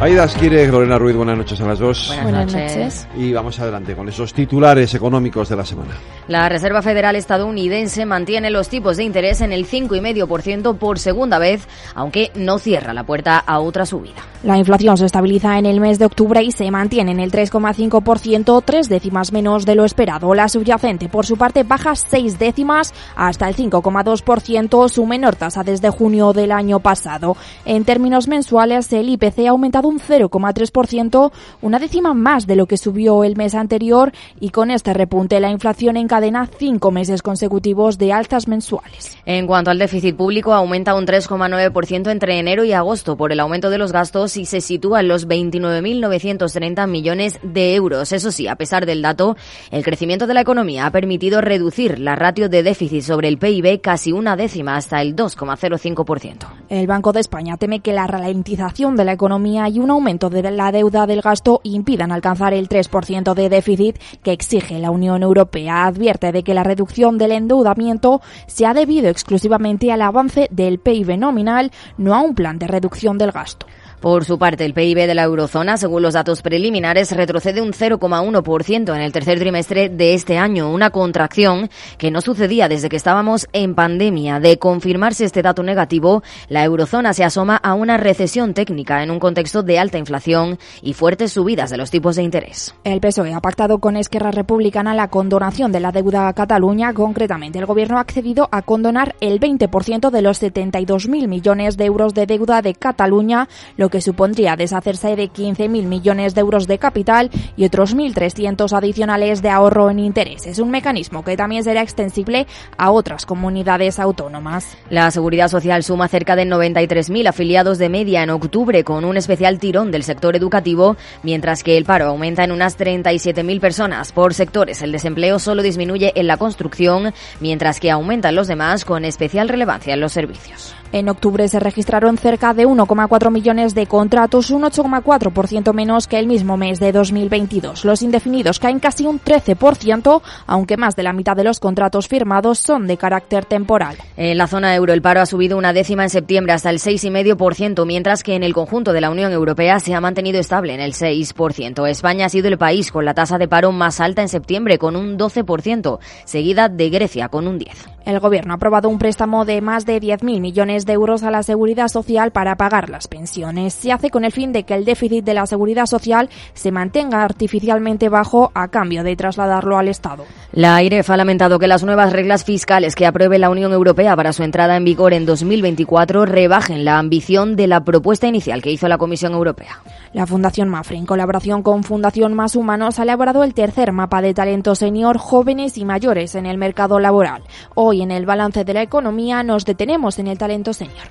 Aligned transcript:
Aidas 0.00 0.34
quiere 0.34 0.66
Lorena 0.66 0.96
Ruiz, 0.96 1.14
buenas 1.14 1.36
noches 1.36 1.60
a 1.60 1.66
las 1.66 1.78
dos. 1.78 2.10
Buenas, 2.22 2.54
noches. 2.54 3.06
Y 3.18 3.34
vamos 3.34 3.60
adelante 3.60 3.94
con 3.94 4.08
esos 4.08 4.32
titulares 4.32 4.94
económicos 4.94 5.50
de 5.50 5.56
la 5.56 5.64
semana. 5.66 5.90
La 6.26 6.48
Reserva 6.48 6.80
Federal 6.80 7.16
estadounidense 7.16 8.06
mantiene 8.06 8.48
los 8.48 8.70
tipos 8.70 8.96
de 8.96 9.04
interés 9.04 9.42
en 9.42 9.52
el 9.52 9.66
5,5% 9.66 10.78
por 10.78 10.98
segunda 10.98 11.38
vez, 11.38 11.68
aunque 11.94 12.30
no 12.34 12.58
cierra 12.58 12.94
la 12.94 13.04
puerta 13.04 13.36
a 13.38 13.60
otra 13.60 13.84
subida. 13.84 14.22
La 14.42 14.56
inflación 14.56 14.96
se 14.96 15.04
estabiliza 15.04 15.58
en 15.58 15.66
el 15.66 15.80
mes 15.80 15.98
de 15.98 16.06
octubre 16.06 16.42
y 16.42 16.50
se 16.50 16.70
mantiene 16.70 17.12
en 17.12 17.20
el 17.20 17.30
3,5%, 17.30 18.62
tres 18.64 18.88
décimas 18.88 19.32
menos 19.32 19.66
de 19.66 19.74
lo 19.74 19.84
esperado. 19.84 20.32
La 20.32 20.48
subyacente, 20.48 21.10
por 21.10 21.26
su 21.26 21.36
parte, 21.36 21.62
baja 21.62 21.94
seis 21.94 22.38
décimas 22.38 22.94
hasta 23.16 23.50
el 23.50 23.54
5,2%, 23.54 24.88
su 24.88 25.04
menor 25.04 25.36
tasa 25.36 25.62
desde 25.62 25.90
junio 25.90 26.32
del 26.32 26.52
año 26.52 26.80
pasado. 26.80 27.36
En 27.66 27.84
términos 27.84 28.28
mensuales, 28.28 28.90
el 28.94 29.10
IPC 29.10 29.40
ha 29.40 29.50
aumentado 29.50 29.89
un 29.90 30.00
0,3%, 30.00 31.32
una 31.62 31.78
décima 31.78 32.14
más 32.14 32.46
de 32.46 32.56
lo 32.56 32.66
que 32.66 32.76
subió 32.76 33.24
el 33.24 33.36
mes 33.36 33.54
anterior 33.54 34.12
y 34.38 34.50
con 34.50 34.70
este 34.70 34.94
repunte 34.94 35.40
la 35.40 35.50
inflación 35.50 35.96
encadena 35.96 36.48
cinco 36.58 36.90
meses 36.90 37.22
consecutivos 37.22 37.98
de 37.98 38.12
altas 38.12 38.48
mensuales. 38.48 39.18
En 39.26 39.46
cuanto 39.46 39.70
al 39.70 39.78
déficit 39.78 40.16
público, 40.16 40.54
aumenta 40.54 40.94
un 40.94 41.06
3,9% 41.06 42.10
entre 42.10 42.38
enero 42.38 42.64
y 42.64 42.72
agosto 42.72 43.16
por 43.16 43.32
el 43.32 43.40
aumento 43.40 43.68
de 43.68 43.78
los 43.78 43.92
gastos 43.92 44.36
y 44.36 44.46
se 44.46 44.60
sitúa 44.60 45.00
en 45.00 45.08
los 45.08 45.26
29.930 45.26 46.86
millones 46.86 47.40
de 47.42 47.74
euros. 47.74 48.12
Eso 48.12 48.30
sí, 48.30 48.46
a 48.46 48.56
pesar 48.56 48.86
del 48.86 49.02
dato, 49.02 49.36
el 49.70 49.82
crecimiento 49.82 50.26
de 50.26 50.34
la 50.34 50.42
economía 50.42 50.86
ha 50.86 50.92
permitido 50.92 51.40
reducir 51.40 51.98
la 51.98 52.14
ratio 52.14 52.48
de 52.48 52.62
déficit 52.62 53.02
sobre 53.02 53.28
el 53.28 53.38
PIB 53.38 53.80
casi 53.80 54.12
una 54.12 54.36
décima 54.36 54.76
hasta 54.76 55.02
el 55.02 55.16
2,05%. 55.16 56.46
El 56.68 56.86
Banco 56.86 57.12
de 57.12 57.20
España 57.20 57.56
teme 57.56 57.80
que 57.80 57.92
la 57.92 58.06
ralentización 58.06 58.94
de 58.94 59.04
la 59.04 59.12
economía 59.12 59.68
y 59.68 59.79
un 59.80 59.90
aumento 59.90 60.30
de 60.30 60.50
la 60.50 60.72
deuda 60.72 61.06
del 61.06 61.22
gasto 61.22 61.60
impidan 61.64 62.12
alcanzar 62.12 62.54
el 62.54 62.68
3% 62.68 63.34
de 63.34 63.48
déficit 63.48 63.98
que 64.22 64.32
exige 64.32 64.78
la 64.78 64.90
Unión 64.90 65.22
Europea. 65.22 65.86
Advierte 65.86 66.32
de 66.32 66.42
que 66.42 66.54
la 66.54 66.64
reducción 66.64 67.18
del 67.18 67.32
endeudamiento 67.32 68.20
se 68.46 68.66
ha 68.66 68.74
debido 68.74 69.08
exclusivamente 69.08 69.90
al 69.92 70.02
avance 70.02 70.48
del 70.50 70.78
PIB 70.78 71.18
nominal, 71.18 71.70
no 71.98 72.14
a 72.14 72.20
un 72.20 72.34
plan 72.34 72.58
de 72.58 72.66
reducción 72.66 73.18
del 73.18 73.32
gasto. 73.32 73.66
Por 74.00 74.24
su 74.24 74.38
parte, 74.38 74.64
el 74.64 74.72
PIB 74.72 75.06
de 75.06 75.14
la 75.14 75.24
eurozona, 75.24 75.76
según 75.76 76.00
los 76.00 76.14
datos 76.14 76.40
preliminares, 76.40 77.12
retrocede 77.12 77.60
un 77.60 77.74
0,1% 77.74 78.94
en 78.94 79.02
el 79.02 79.12
tercer 79.12 79.38
trimestre 79.38 79.90
de 79.90 80.14
este 80.14 80.38
año, 80.38 80.70
una 80.70 80.88
contracción 80.88 81.68
que 81.98 82.10
no 82.10 82.22
sucedía 82.22 82.66
desde 82.66 82.88
que 82.88 82.96
estábamos 82.96 83.46
en 83.52 83.74
pandemia. 83.74 84.40
De 84.40 84.58
confirmarse 84.58 85.26
este 85.26 85.42
dato 85.42 85.62
negativo, 85.62 86.22
la 86.48 86.64
eurozona 86.64 87.12
se 87.12 87.24
asoma 87.24 87.56
a 87.56 87.74
una 87.74 87.98
recesión 87.98 88.54
técnica 88.54 89.02
en 89.02 89.10
un 89.10 89.18
contexto 89.18 89.62
de 89.62 89.78
alta 89.78 89.98
inflación 89.98 90.58
y 90.80 90.94
fuertes 90.94 91.32
subidas 91.32 91.68
de 91.68 91.76
los 91.76 91.90
tipos 91.90 92.16
de 92.16 92.22
interés. 92.22 92.74
El 92.84 93.00
PSOE 93.00 93.34
ha 93.34 93.40
pactado 93.40 93.80
con 93.80 93.98
Esquerra 93.98 94.30
Republicana 94.30 94.94
la 94.94 95.08
condonación 95.08 95.72
de 95.72 95.80
la 95.80 95.92
deuda 95.92 96.26
a 96.26 96.32
Cataluña. 96.32 96.94
Concretamente, 96.94 97.58
el 97.58 97.66
Gobierno 97.66 97.98
ha 97.98 98.00
accedido 98.00 98.48
a 98.50 98.62
condonar 98.62 99.14
el 99.20 99.40
20% 99.40 100.08
de 100.10 100.22
los 100.22 100.42
72.000 100.42 101.28
millones 101.28 101.76
de 101.76 101.84
euros 101.84 102.14
de 102.14 102.24
deuda 102.24 102.62
de 102.62 102.72
Cataluña, 102.72 103.46
lo 103.76 103.89
que 103.90 104.00
supondría 104.00 104.56
deshacerse 104.56 105.16
de 105.16 105.30
15.000 105.30 105.68
millones 105.84 106.34
de 106.34 106.40
euros 106.40 106.66
de 106.66 106.78
capital 106.78 107.30
y 107.56 107.64
otros 107.64 107.94
1.300 107.94 108.76
adicionales 108.76 109.42
de 109.42 109.50
ahorro 109.50 109.90
en 109.90 109.98
intereses, 109.98 110.58
un 110.58 110.70
mecanismo 110.70 111.24
que 111.24 111.36
también 111.36 111.64
será 111.64 111.82
extensible 111.82 112.46
a 112.78 112.90
otras 112.90 113.26
comunidades 113.26 113.98
autónomas. 113.98 114.76
La 114.88 115.10
Seguridad 115.10 115.48
Social 115.48 115.82
suma 115.82 116.08
cerca 116.08 116.36
de 116.36 116.44
93.000 116.44 117.28
afiliados 117.28 117.78
de 117.78 117.88
media 117.88 118.22
en 118.22 118.30
octubre, 118.30 118.84
con 118.84 119.04
un 119.04 119.16
especial 119.16 119.58
tirón 119.58 119.90
del 119.90 120.04
sector 120.04 120.36
educativo, 120.36 120.96
mientras 121.22 121.62
que 121.62 121.76
el 121.76 121.84
paro 121.84 122.06
aumenta 122.06 122.44
en 122.44 122.52
unas 122.52 122.78
37.000 122.78 123.60
personas. 123.60 124.12
Por 124.12 124.34
sectores, 124.34 124.82
el 124.82 124.92
desempleo 124.92 125.38
solo 125.38 125.62
disminuye 125.62 126.12
en 126.14 126.26
la 126.26 126.36
construcción, 126.36 127.12
mientras 127.40 127.80
que 127.80 127.90
aumenta 127.90 128.30
en 128.30 128.36
los 128.36 128.48
demás, 128.48 128.84
con 128.84 129.04
especial 129.04 129.48
relevancia 129.48 129.94
en 129.94 130.00
los 130.00 130.12
servicios. 130.12 130.74
En 130.92 131.08
octubre 131.08 131.46
se 131.46 131.60
registraron 131.60 132.18
cerca 132.18 132.52
de 132.52 132.66
1,4 132.66 133.30
millones 133.30 133.74
de 133.76 133.86
contratos, 133.86 134.50
un 134.50 134.62
8,4% 134.62 135.72
menos 135.72 136.08
que 136.08 136.18
el 136.18 136.26
mismo 136.26 136.56
mes 136.56 136.80
de 136.80 136.90
2022. 136.90 137.84
Los 137.84 138.02
indefinidos 138.02 138.58
caen 138.58 138.80
casi 138.80 139.06
un 139.06 139.20
13%, 139.20 140.20
aunque 140.46 140.76
más 140.76 140.96
de 140.96 141.04
la 141.04 141.12
mitad 141.12 141.36
de 141.36 141.44
los 141.44 141.60
contratos 141.60 142.08
firmados 142.08 142.58
son 142.58 142.88
de 142.88 142.96
carácter 142.96 143.44
temporal. 143.44 143.96
En 144.16 144.36
la 144.36 144.48
zona 144.48 144.74
euro 144.74 144.92
el 144.92 145.00
paro 145.00 145.20
ha 145.20 145.26
subido 145.26 145.56
una 145.56 145.72
décima 145.72 146.02
en 146.02 146.10
septiembre 146.10 146.54
hasta 146.54 146.70
el 146.70 146.78
6,5%, 146.78 147.86
mientras 147.86 148.24
que 148.24 148.34
en 148.34 148.42
el 148.42 148.52
conjunto 148.52 148.92
de 148.92 149.00
la 149.00 149.10
Unión 149.10 149.30
Europea 149.30 149.78
se 149.78 149.94
ha 149.94 150.00
mantenido 150.00 150.40
estable 150.40 150.74
en 150.74 150.80
el 150.80 150.94
6%. 150.94 151.88
España 151.88 152.26
ha 152.26 152.30
sido 152.30 152.48
el 152.48 152.58
país 152.58 152.90
con 152.90 153.04
la 153.04 153.14
tasa 153.14 153.38
de 153.38 153.46
paro 153.46 153.70
más 153.70 154.00
alta 154.00 154.22
en 154.22 154.28
septiembre, 154.28 154.78
con 154.78 154.96
un 154.96 155.16
12%, 155.16 156.00
seguida 156.24 156.68
de 156.68 156.90
Grecia 156.90 157.28
con 157.28 157.46
un 157.46 157.60
10%. 157.60 157.99
El 158.04 158.18
Gobierno 158.18 158.52
ha 158.52 158.56
aprobado 158.56 158.88
un 158.88 158.98
préstamo 158.98 159.44
de 159.44 159.60
más 159.60 159.86
de 159.86 160.00
10.000 160.00 160.40
millones 160.40 160.86
de 160.86 160.94
euros 160.94 161.22
a 161.22 161.30
la 161.30 161.42
Seguridad 161.42 161.88
Social 161.88 162.32
para 162.32 162.56
pagar 162.56 162.90
las 162.90 163.08
pensiones. 163.08 163.74
Se 163.74 163.92
hace 163.92 164.10
con 164.10 164.24
el 164.24 164.32
fin 164.32 164.52
de 164.52 164.64
que 164.64 164.74
el 164.74 164.84
déficit 164.84 165.24
de 165.24 165.34
la 165.34 165.46
Seguridad 165.46 165.86
Social 165.86 166.30
se 166.54 166.72
mantenga 166.72 167.22
artificialmente 167.22 168.08
bajo 168.08 168.50
a 168.54 168.68
cambio 168.68 169.04
de 169.04 169.16
trasladarlo 169.16 169.78
al 169.78 169.88
Estado. 169.88 170.24
La 170.52 170.76
AIREF 170.76 171.10
ha 171.10 171.16
lamentado 171.16 171.58
que 171.58 171.68
las 171.68 171.84
nuevas 171.84 172.12
reglas 172.12 172.44
fiscales 172.44 172.94
que 172.94 173.06
apruebe 173.06 173.38
la 173.38 173.50
Unión 173.50 173.72
Europea 173.72 174.16
para 174.16 174.32
su 174.32 174.42
entrada 174.42 174.76
en 174.76 174.84
vigor 174.84 175.12
en 175.12 175.26
2024 175.26 176.24
rebajen 176.26 176.84
la 176.84 176.98
ambición 176.98 177.54
de 177.54 177.66
la 177.66 177.84
propuesta 177.84 178.26
inicial 178.26 178.62
que 178.62 178.72
hizo 178.72 178.88
la 178.88 178.98
Comisión 178.98 179.32
Europea. 179.32 179.82
La 180.12 180.26
Fundación 180.26 180.68
MAFRE, 180.68 180.96
en 180.96 181.06
colaboración 181.06 181.62
con 181.62 181.84
Fundación 181.84 182.34
Más 182.34 182.56
Humanos, 182.56 182.98
ha 182.98 183.04
elaborado 183.04 183.44
el 183.44 183.54
tercer 183.54 183.92
mapa 183.92 184.20
de 184.20 184.34
talento 184.34 184.74
senior 184.74 185.18
jóvenes 185.18 185.78
y 185.78 185.84
mayores 185.84 186.34
en 186.34 186.46
el 186.46 186.58
mercado 186.58 186.98
laboral. 186.98 187.44
Hoy 187.76 188.02
en 188.02 188.10
el 188.10 188.26
balance 188.26 188.64
de 188.64 188.74
la 188.74 188.82
economía 188.82 189.44
nos 189.44 189.64
detenemos 189.64 190.18
en 190.18 190.26
el 190.26 190.36
talento 190.36 190.72
senior. 190.72 191.06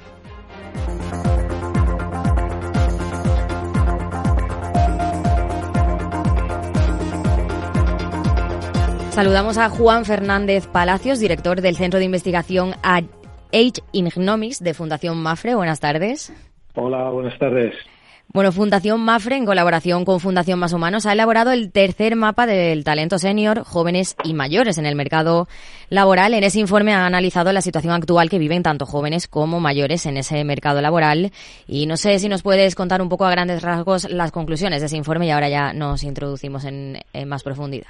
Saludamos 9.12 9.58
a 9.58 9.70
Juan 9.70 10.04
Fernández 10.04 10.68
Palacios, 10.68 11.20
director 11.20 11.62
del 11.62 11.78
Centro 11.78 12.00
de 12.00 12.06
Investigación 12.06 12.74
Age 12.84 13.82
Ignomics 13.94 14.62
de 14.62 14.74
Fundación 14.74 15.22
Mafre. 15.22 15.56
Buenas 15.56 15.80
tardes. 15.80 16.34
Hola, 16.76 17.10
buenas 17.12 17.38
tardes. 17.40 17.74
Bueno, 18.32 18.52
Fundación 18.52 19.02
Mafre, 19.02 19.38
en 19.38 19.46
colaboración 19.46 20.06
con 20.06 20.20
Fundación 20.20 20.60
Más 20.60 20.72
Humanos, 20.72 21.08
ha 21.08 21.14
elaborado 21.14 21.52
el 21.52 21.72
tercer 21.72 22.16
mapa 22.16 22.46
del 22.46 22.84
talento 22.84 23.18
senior, 23.18 23.64
jóvenes 23.64 24.16
y 24.24 24.36
mayores 24.36 24.78
en 24.78 24.86
el 24.86 24.94
mercado 24.94 25.48
laboral. 25.90 26.36
En 26.36 26.44
ese 26.44 26.60
informe 26.60 26.94
ha 26.94 27.08
analizado 27.08 27.52
la 27.52 27.62
situación 27.62 27.92
actual 27.92 28.30
que 28.30 28.38
viven 28.38 28.62
tanto 28.62 28.86
jóvenes 28.86 29.28
como 29.28 29.60
mayores 29.60 30.06
en 30.06 30.18
ese 30.18 30.44
mercado 30.44 30.80
laboral. 30.80 31.32
Y 31.68 31.88
no 31.88 31.98
sé 31.98 32.20
si 32.20 32.30
nos 32.30 32.44
puedes 32.44 32.76
contar 32.76 33.02
un 33.02 33.10
poco 33.10 33.26
a 33.26 33.32
grandes 33.32 33.64
rasgos 33.64 34.08
las 34.12 34.32
conclusiones 34.32 34.82
de 34.82 34.86
ese 34.86 34.98
informe 34.98 35.26
y 35.26 35.32
ahora 35.32 35.50
ya 35.50 35.74
nos 35.74 36.04
introducimos 36.04 36.66
en, 36.66 37.00
más 37.26 37.42
profundidad. 37.42 37.88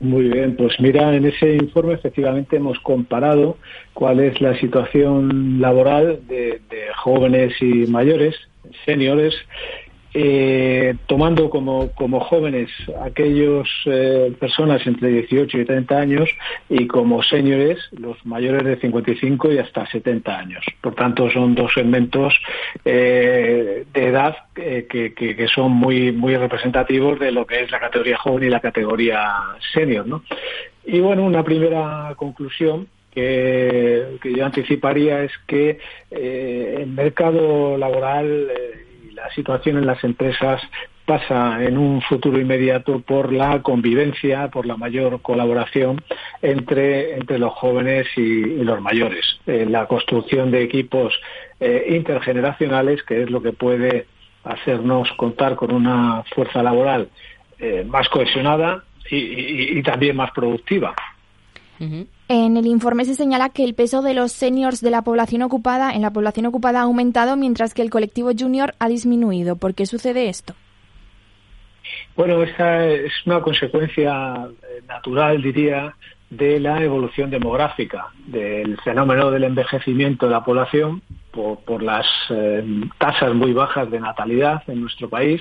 Muy 0.00 0.30
bien, 0.30 0.56
pues 0.56 0.80
mira, 0.80 1.14
en 1.14 1.26
ese 1.26 1.56
informe 1.56 1.92
efectivamente 1.92 2.56
hemos 2.56 2.80
comparado 2.80 3.58
cuál 3.92 4.20
es 4.20 4.40
la 4.40 4.58
situación 4.58 5.60
laboral 5.60 6.20
de 6.26 6.62
jóvenes 6.96 7.52
y 7.60 7.86
mayores 7.86 8.36
seniores, 8.84 9.34
eh, 10.12 10.96
tomando 11.06 11.48
como, 11.50 11.92
como 11.92 12.18
jóvenes 12.18 12.68
aquellos 13.00 13.68
eh, 13.86 14.34
personas 14.40 14.84
entre 14.84 15.08
18 15.08 15.58
y 15.58 15.64
30 15.64 15.96
años 15.96 16.28
y 16.68 16.88
como 16.88 17.22
seniores 17.22 17.78
los 17.92 18.16
mayores 18.26 18.64
de 18.64 18.76
55 18.80 19.52
y 19.52 19.58
hasta 19.58 19.86
70 19.86 20.36
años. 20.36 20.64
Por 20.80 20.96
tanto, 20.96 21.30
son 21.30 21.54
dos 21.54 21.72
segmentos 21.72 22.34
eh, 22.84 23.84
de 23.92 24.06
edad 24.06 24.36
que, 24.52 24.88
que, 24.88 25.14
que, 25.14 25.46
son 25.46 25.70
muy, 25.72 26.10
muy 26.10 26.36
representativos 26.36 27.20
de 27.20 27.30
lo 27.30 27.46
que 27.46 27.62
es 27.62 27.70
la 27.70 27.78
categoría 27.78 28.18
joven 28.18 28.44
y 28.44 28.50
la 28.50 28.60
categoría 28.60 29.32
senior. 29.72 30.08
¿no? 30.08 30.24
Y 30.84 30.98
bueno, 30.98 31.24
una 31.24 31.44
primera 31.44 32.14
conclusión 32.16 32.88
que, 33.10 34.18
yo 34.22 34.44
anticiparía 34.44 35.22
es 35.22 35.32
que 35.46 35.78
eh, 36.10 36.76
el 36.78 36.88
mercado 36.88 37.76
laboral 37.76 38.48
eh, 38.50 39.08
y 39.08 39.12
la 39.12 39.30
situación 39.34 39.78
en 39.78 39.86
las 39.86 40.02
empresas 40.04 40.62
pasa 41.04 41.64
en 41.64 41.76
un 41.76 42.02
futuro 42.02 42.38
inmediato 42.38 43.00
por 43.00 43.32
la 43.32 43.62
convivencia, 43.62 44.48
por 44.48 44.64
la 44.64 44.76
mayor 44.76 45.20
colaboración 45.22 46.00
entre, 46.40 47.14
entre 47.16 47.38
los 47.38 47.52
jóvenes 47.52 48.06
y, 48.16 48.62
los 48.62 48.80
mayores, 48.80 49.40
eh, 49.46 49.66
la 49.68 49.86
construcción 49.86 50.52
de 50.52 50.62
equipos 50.62 51.12
eh, 51.58 51.86
intergeneracionales, 51.90 53.02
que 53.02 53.22
es 53.22 53.30
lo 53.30 53.42
que 53.42 53.52
puede 53.52 54.06
hacernos 54.44 55.10
contar 55.16 55.56
con 55.56 55.72
una 55.72 56.22
fuerza 56.34 56.62
laboral 56.62 57.08
más 57.88 58.08
cohesionada, 58.08 58.84
y, 59.10 59.82
también 59.82 60.16
más 60.16 60.30
productiva. 60.32 60.94
En 62.28 62.56
el 62.56 62.66
informe 62.66 63.06
se 63.06 63.14
señala 63.14 63.48
que 63.48 63.64
el 63.64 63.74
peso 63.74 64.02
de 64.02 64.12
los 64.12 64.32
seniors 64.32 64.82
de 64.82 64.90
la 64.90 65.02
población 65.02 65.42
ocupada 65.42 65.92
en 65.92 66.02
la 66.02 66.12
población 66.12 66.46
ocupada 66.46 66.80
ha 66.80 66.82
aumentado 66.82 67.36
mientras 67.36 67.72
que 67.72 67.82
el 67.82 67.90
colectivo 67.90 68.30
junior 68.38 68.74
ha 68.78 68.88
disminuido. 68.88 69.56
¿Por 69.56 69.74
qué 69.74 69.86
sucede 69.86 70.28
esto? 70.28 70.54
Bueno, 72.16 72.42
esta 72.42 72.86
es 72.86 73.12
una 73.24 73.40
consecuencia 73.40 74.46
eh, 74.46 74.82
natural, 74.86 75.40
diría, 75.40 75.94
de 76.28 76.60
la 76.60 76.82
evolución 76.82 77.30
demográfica, 77.30 78.08
del 78.26 78.78
fenómeno 78.82 79.30
del 79.30 79.44
envejecimiento 79.44 80.26
de 80.26 80.32
la 80.32 80.44
población 80.44 81.02
por, 81.32 81.82
las 81.82 82.06
eh, 82.30 82.64
tasas 82.98 83.34
muy 83.34 83.52
bajas 83.52 83.90
de 83.90 84.00
natalidad 84.00 84.62
en 84.68 84.80
nuestro 84.80 85.08
país 85.08 85.40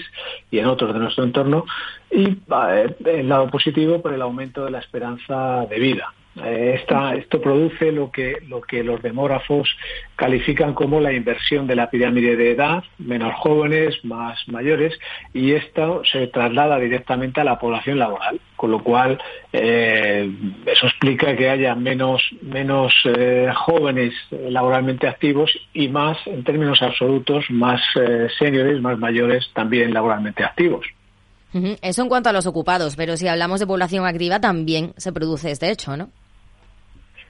y 0.49 0.59
en 0.59 0.67
otros 0.67 0.93
de 0.93 0.99
nuestro 0.99 1.23
entorno, 1.23 1.65
y 2.11 2.29
eh, 2.29 2.95
el 3.05 3.29
lado 3.29 3.49
positivo 3.49 4.01
por 4.01 4.13
el 4.13 4.21
aumento 4.21 4.65
de 4.65 4.71
la 4.71 4.79
esperanza 4.79 5.65
de 5.69 5.79
vida. 5.79 6.13
Eh, 6.45 6.81
esto 7.17 7.41
produce 7.41 7.91
lo 7.91 8.11
que, 8.11 8.37
lo 8.47 8.61
que 8.61 8.83
los 8.83 9.01
demógrafos 9.01 9.69
califican 10.15 10.73
como 10.73 10.99
la 10.99 11.13
inversión 11.13 11.67
de 11.67 11.75
la 11.75 11.89
pirámide 11.89 12.35
de 12.35 12.51
edad, 12.51 12.83
menos 12.97 13.33
jóvenes, 13.35 14.03
más 14.03 14.39
mayores, 14.47 14.97
y 15.33 15.53
esto 15.53 16.01
se 16.05 16.27
traslada 16.27 16.79
directamente 16.79 17.41
a 17.41 17.43
la 17.43 17.59
población 17.59 17.99
laboral, 17.99 18.39
con 18.55 18.71
lo 18.71 18.83
cual 18.83 19.21
eh, 19.53 20.29
eso 20.65 20.87
explica 20.87 21.35
que 21.35 21.49
haya 21.49 21.75
menos, 21.75 22.21
menos 22.41 22.93
eh, 23.05 23.51
jóvenes 23.55 24.13
laboralmente 24.31 25.07
activos 25.07 25.51
y 25.73 25.87
más, 25.87 26.17
en 26.25 26.43
términos 26.43 26.81
absolutos, 26.81 27.45
más 27.49 27.81
seniors, 28.37 28.81
más 28.81 28.97
mayores 28.97 29.49
también 29.53 29.93
laboralmente 29.93 30.43
activos. 30.43 30.85
Eso 31.81 32.03
en 32.03 32.09
cuanto 32.09 32.29
a 32.29 32.33
los 32.33 32.45
ocupados, 32.45 32.95
pero 32.95 33.17
si 33.17 33.27
hablamos 33.27 33.59
de 33.59 33.65
población 33.65 34.05
activa 34.05 34.39
también 34.39 34.93
se 34.97 35.11
produce 35.11 35.49
este 35.49 35.71
hecho, 35.71 35.97
¿no? 35.97 36.11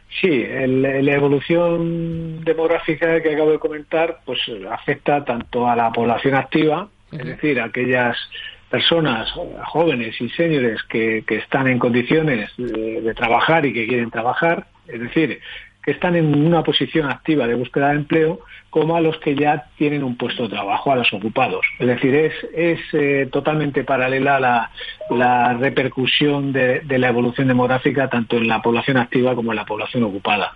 Sí, 0.09 0.43
la 0.47 1.13
evolución 1.13 2.43
demográfica 2.43 3.21
que 3.21 3.33
acabo 3.33 3.51
de 3.51 3.59
comentar 3.59 4.19
pues 4.25 4.39
afecta 4.69 5.23
tanto 5.23 5.67
a 5.67 5.75
la 5.75 5.91
población 5.91 6.33
activa, 6.33 6.89
es 7.11 7.25
decir, 7.25 7.59
a 7.59 7.65
aquellas 7.65 8.17
personas 8.69 9.31
jóvenes 9.65 10.19
y 10.19 10.29
señores 10.29 10.81
que, 10.83 11.23
están 11.27 11.67
en 11.67 11.79
condiciones 11.79 12.51
de, 12.57 13.13
trabajar 13.15 13.65
y 13.65 13.73
que 13.73 13.87
quieren 13.87 14.11
trabajar, 14.11 14.65
es 14.87 14.99
decir, 14.99 15.39
que 15.83 15.91
están 15.91 16.15
en 16.15 16.45
una 16.45 16.63
posición 16.63 17.09
activa 17.09 17.47
de 17.47 17.55
búsqueda 17.55 17.89
de 17.89 17.95
empleo, 17.95 18.41
como 18.69 18.95
a 18.95 19.01
los 19.01 19.17
que 19.17 19.35
ya 19.35 19.65
tienen 19.77 20.03
un 20.03 20.15
puesto 20.15 20.43
de 20.43 20.49
trabajo, 20.49 20.91
a 20.91 20.95
los 20.95 21.11
ocupados. 21.13 21.65
Es 21.79 21.87
decir, 21.87 22.13
es, 22.13 22.33
es 22.53 22.79
eh, 22.93 23.27
totalmente 23.31 23.83
paralela 23.83 24.39
la, 24.39 24.71
la 25.09 25.53
repercusión 25.53 26.51
de, 26.51 26.81
de, 26.81 26.99
la 26.99 27.09
evolución 27.09 27.47
demográfica 27.47 28.09
tanto 28.09 28.37
en 28.37 28.47
la 28.47 28.61
población 28.61 28.97
activa 28.97 29.35
como 29.35 29.51
en 29.51 29.57
la 29.57 29.65
población 29.65 30.03
ocupada. 30.03 30.53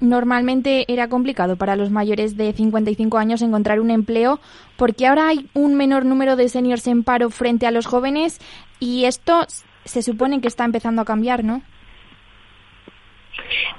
Normalmente 0.00 0.84
era 0.92 1.08
complicado 1.08 1.56
para 1.56 1.76
los 1.76 1.90
mayores 1.90 2.36
de 2.36 2.52
55 2.52 3.16
años 3.16 3.42
encontrar 3.42 3.78
un 3.78 3.92
empleo 3.92 4.40
porque 4.76 5.06
ahora 5.06 5.28
hay 5.28 5.48
un 5.54 5.76
menor 5.76 6.04
número 6.04 6.34
de 6.34 6.48
seniors 6.48 6.86
en 6.88 7.04
paro 7.04 7.30
frente 7.30 7.66
a 7.66 7.70
los 7.70 7.86
jóvenes 7.86 8.40
y 8.80 9.04
esto 9.04 9.46
se 9.84 10.02
supone 10.02 10.40
que 10.40 10.48
está 10.48 10.64
empezando 10.64 11.02
a 11.02 11.04
cambiar, 11.04 11.44
¿no? 11.44 11.62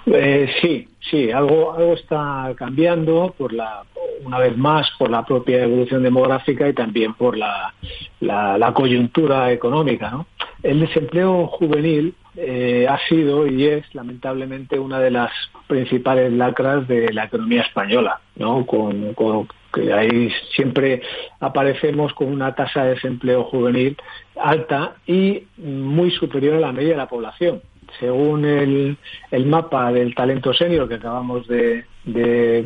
Eh, 0.06 0.50
sí, 0.61 0.88
sí, 1.00 1.31
algo, 1.31 1.73
algo 1.73 1.94
está 1.94 2.51
cambiando 2.56 3.33
por 3.38 3.53
la, 3.53 3.83
una 4.23 4.39
vez 4.39 4.57
más 4.57 4.89
por 4.97 5.09
la 5.09 5.23
propia 5.23 5.63
evolución 5.63 6.03
demográfica 6.03 6.67
y 6.67 6.73
también 6.73 7.13
por 7.13 7.38
la, 7.38 7.73
la, 8.19 8.73
coyuntura 8.73 9.51
económica. 9.51 10.09
¿no? 10.09 10.25
El 10.63 10.79
desempleo 10.79 11.47
juvenil 11.47 12.15
eh, 12.35 12.88
ha 12.89 12.97
sido 13.07 13.47
y 13.47 13.65
es 13.65 13.94
lamentablemente 13.94 14.79
una 14.79 15.00
de 15.00 15.11
las 15.11 15.31
principales 15.67 16.31
lacras 16.33 16.88
de 16.88 17.13
la 17.13 17.25
economía 17.25 17.62
española, 17.62 18.19
¿no? 18.35 18.65
Con, 18.65 19.13
con, 19.13 19.47
que 19.73 19.94
ahí 19.94 20.31
siempre 20.55 21.01
aparecemos 21.39 22.13
con 22.13 22.27
una 22.27 22.55
tasa 22.55 22.83
de 22.83 22.95
desempleo 22.95 23.44
juvenil 23.44 23.97
alta 24.35 24.95
y 25.05 25.44
muy 25.57 26.12
superior 26.12 26.55
a 26.55 26.59
la 26.59 26.71
media 26.71 26.91
de 26.91 26.97
la 26.97 27.07
población 27.07 27.62
según 28.00 28.45
el, 28.45 28.97
mapa 29.45 29.91
del 29.91 30.13
talento 30.15 30.53
senior 30.53 30.88
que 30.88 30.95
acabamos 30.95 31.47
de, 31.47 31.86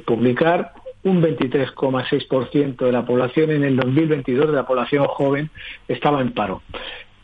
publicar, 0.06 0.74
un 1.04 1.22
23,6% 1.22 2.78
de 2.78 2.92
la 2.92 3.06
población 3.06 3.52
en 3.52 3.64
el 3.64 3.76
2022 3.76 4.48
de 4.48 4.54
la 4.54 4.66
población 4.66 5.06
joven 5.06 5.50
estaba 5.88 6.22
en 6.22 6.32
paro. 6.32 6.62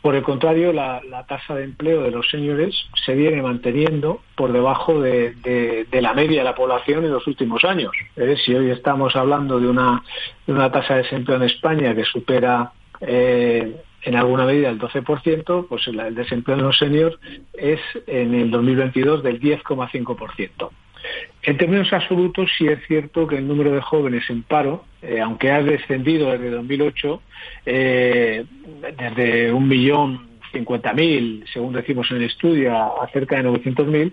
Por 0.02 0.14
el 0.14 0.22
contrario, 0.22 0.72
la, 0.72 1.02
tasa 1.28 1.54
de 1.54 1.64
empleo 1.64 2.02
de 2.02 2.10
los 2.10 2.28
señores 2.30 2.74
se 3.04 3.14
viene 3.14 3.42
manteniendo 3.42 4.22
por 4.34 4.52
debajo 4.52 5.00
de, 5.00 5.86
la 5.92 6.14
media 6.14 6.38
de 6.38 6.44
la 6.44 6.54
población 6.54 7.04
en 7.04 7.10
los 7.10 7.26
últimos 7.26 7.64
años. 7.64 7.92
si 8.44 8.54
hoy 8.54 8.70
estamos 8.70 9.14
hablando 9.16 9.60
de 9.60 9.68
una, 9.68 10.02
de 10.46 10.52
una 10.52 10.72
tasa 10.72 10.94
de 10.94 11.02
desempleo 11.02 11.36
en 11.36 11.42
España 11.44 11.94
que 11.94 12.04
supera 12.04 12.72
eh, 13.00 13.76
en 14.02 14.16
alguna 14.16 14.46
medida 14.46 14.70
el 14.70 14.78
12%, 14.78 15.66
pues 15.68 15.86
el 15.88 16.14
desempleo 16.14 16.56
de 16.56 16.62
los 16.62 16.78
seniors 16.78 17.18
es 17.52 17.80
en 18.06 18.34
el 18.34 18.50
2022 18.50 19.22
del 19.22 19.40
10,5%. 19.40 20.70
En 21.42 21.56
términos 21.56 21.92
absolutos, 21.92 22.50
sí 22.56 22.68
es 22.68 22.78
cierto 22.86 23.26
que 23.26 23.38
el 23.38 23.48
número 23.48 23.72
de 23.72 23.80
jóvenes 23.80 24.28
en 24.28 24.42
paro, 24.42 24.84
eh, 25.02 25.20
aunque 25.20 25.50
ha 25.50 25.62
descendido 25.62 26.30
desde 26.30 26.50
2008, 26.50 27.22
eh, 27.66 28.44
desde 28.98 29.52
un 29.52 29.66
millón 29.66 30.28
cincuenta 30.52 30.92
mil, 30.92 31.44
según 31.52 31.72
decimos 31.72 32.10
en 32.10 32.18
el 32.18 32.24
estudio, 32.24 32.76
a, 32.76 33.08
cerca 33.12 33.36
de 33.36 33.48
900.000, 33.48 34.12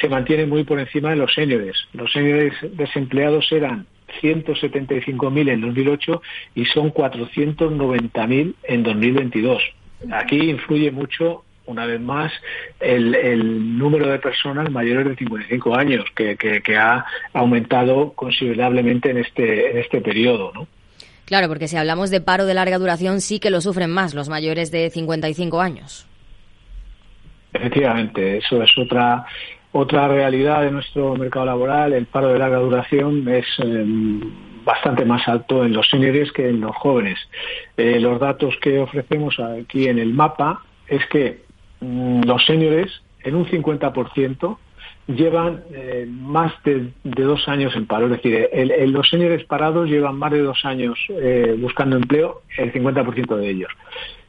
se 0.00 0.08
mantiene 0.08 0.44
muy 0.44 0.64
por 0.64 0.78
encima 0.78 1.10
de 1.10 1.16
los 1.16 1.32
seniors. 1.32 1.88
Los 1.92 2.12
seniors 2.12 2.56
desempleados 2.72 3.50
eran 3.52 3.86
175.000 4.22 5.50
en 5.50 5.60
2008 5.60 6.22
y 6.54 6.64
son 6.66 6.92
490.000 6.92 8.54
en 8.64 8.82
2022. 8.82 9.62
Aquí 10.12 10.50
influye 10.50 10.90
mucho 10.90 11.44
una 11.66 11.86
vez 11.86 12.00
más 12.00 12.32
el, 12.80 13.78
número 13.78 14.08
de 14.08 14.18
personas 14.18 14.70
mayores 14.70 15.06
de 15.06 15.16
55 15.16 15.74
años 15.74 16.04
que, 16.14 16.36
que, 16.36 16.76
ha 16.76 17.04
aumentado 17.34 18.12
considerablemente 18.14 19.10
en 19.10 19.18
este 19.18 19.70
en 19.70 19.78
este 19.78 20.00
periodo, 20.00 20.50
¿no? 20.54 20.66
Claro, 21.26 21.48
porque 21.48 21.68
si 21.68 21.76
hablamos 21.76 22.08
de 22.10 22.22
paro 22.22 22.46
de 22.46 22.54
larga 22.54 22.78
duración 22.78 23.20
sí 23.20 23.38
que 23.38 23.50
lo 23.50 23.60
sufren 23.60 23.90
más 23.90 24.14
los 24.14 24.30
mayores 24.30 24.70
de 24.70 24.88
55 24.88 25.60
años. 25.60 26.06
Efectivamente, 27.52 28.38
eso 28.38 28.62
es 28.62 28.70
otra 28.78 29.26
otra 29.72 30.08
realidad 30.08 30.62
de 30.62 30.70
nuestro 30.70 31.14
mercado 31.16 31.46
laboral, 31.46 31.92
el 31.92 32.06
paro 32.06 32.28
de 32.28 32.38
larga 32.38 32.58
duración 32.58 33.28
es 33.28 33.46
em, 33.58 34.20
bastante 34.64 35.04
más 35.04 35.26
alto 35.28 35.64
en 35.64 35.72
los 35.72 35.88
seniors 35.88 36.32
que 36.32 36.48
en 36.48 36.60
los 36.60 36.74
jóvenes. 36.76 37.18
Eh, 37.76 38.00
los 38.00 38.18
datos 38.18 38.54
que 38.60 38.78
ofrecemos 38.78 39.38
aquí 39.40 39.88
en 39.88 39.98
el 39.98 40.14
mapa 40.14 40.62
es 40.86 41.04
que 41.06 41.42
mm, 41.80 42.22
los 42.24 42.44
seniors 42.46 43.02
en 43.24 43.34
un 43.34 43.46
50% 43.46 44.58
llevan 45.06 45.64
eh, 45.72 46.06
más 46.08 46.52
de, 46.64 46.92
dos 47.02 47.48
años 47.48 47.74
en 47.76 47.86
paro. 47.86 48.06
Es 48.06 48.22
decir, 48.22 48.48
los 48.88 49.08
seniors 49.08 49.44
parados 49.44 49.88
llevan 49.88 50.16
más 50.16 50.32
de 50.32 50.42
dos 50.42 50.64
años 50.64 50.98
eh, 51.08 51.56
buscando 51.58 51.96
empleo, 51.96 52.42
el 52.56 52.72
50% 52.72 53.36
de 53.36 53.50
ellos. 53.50 53.70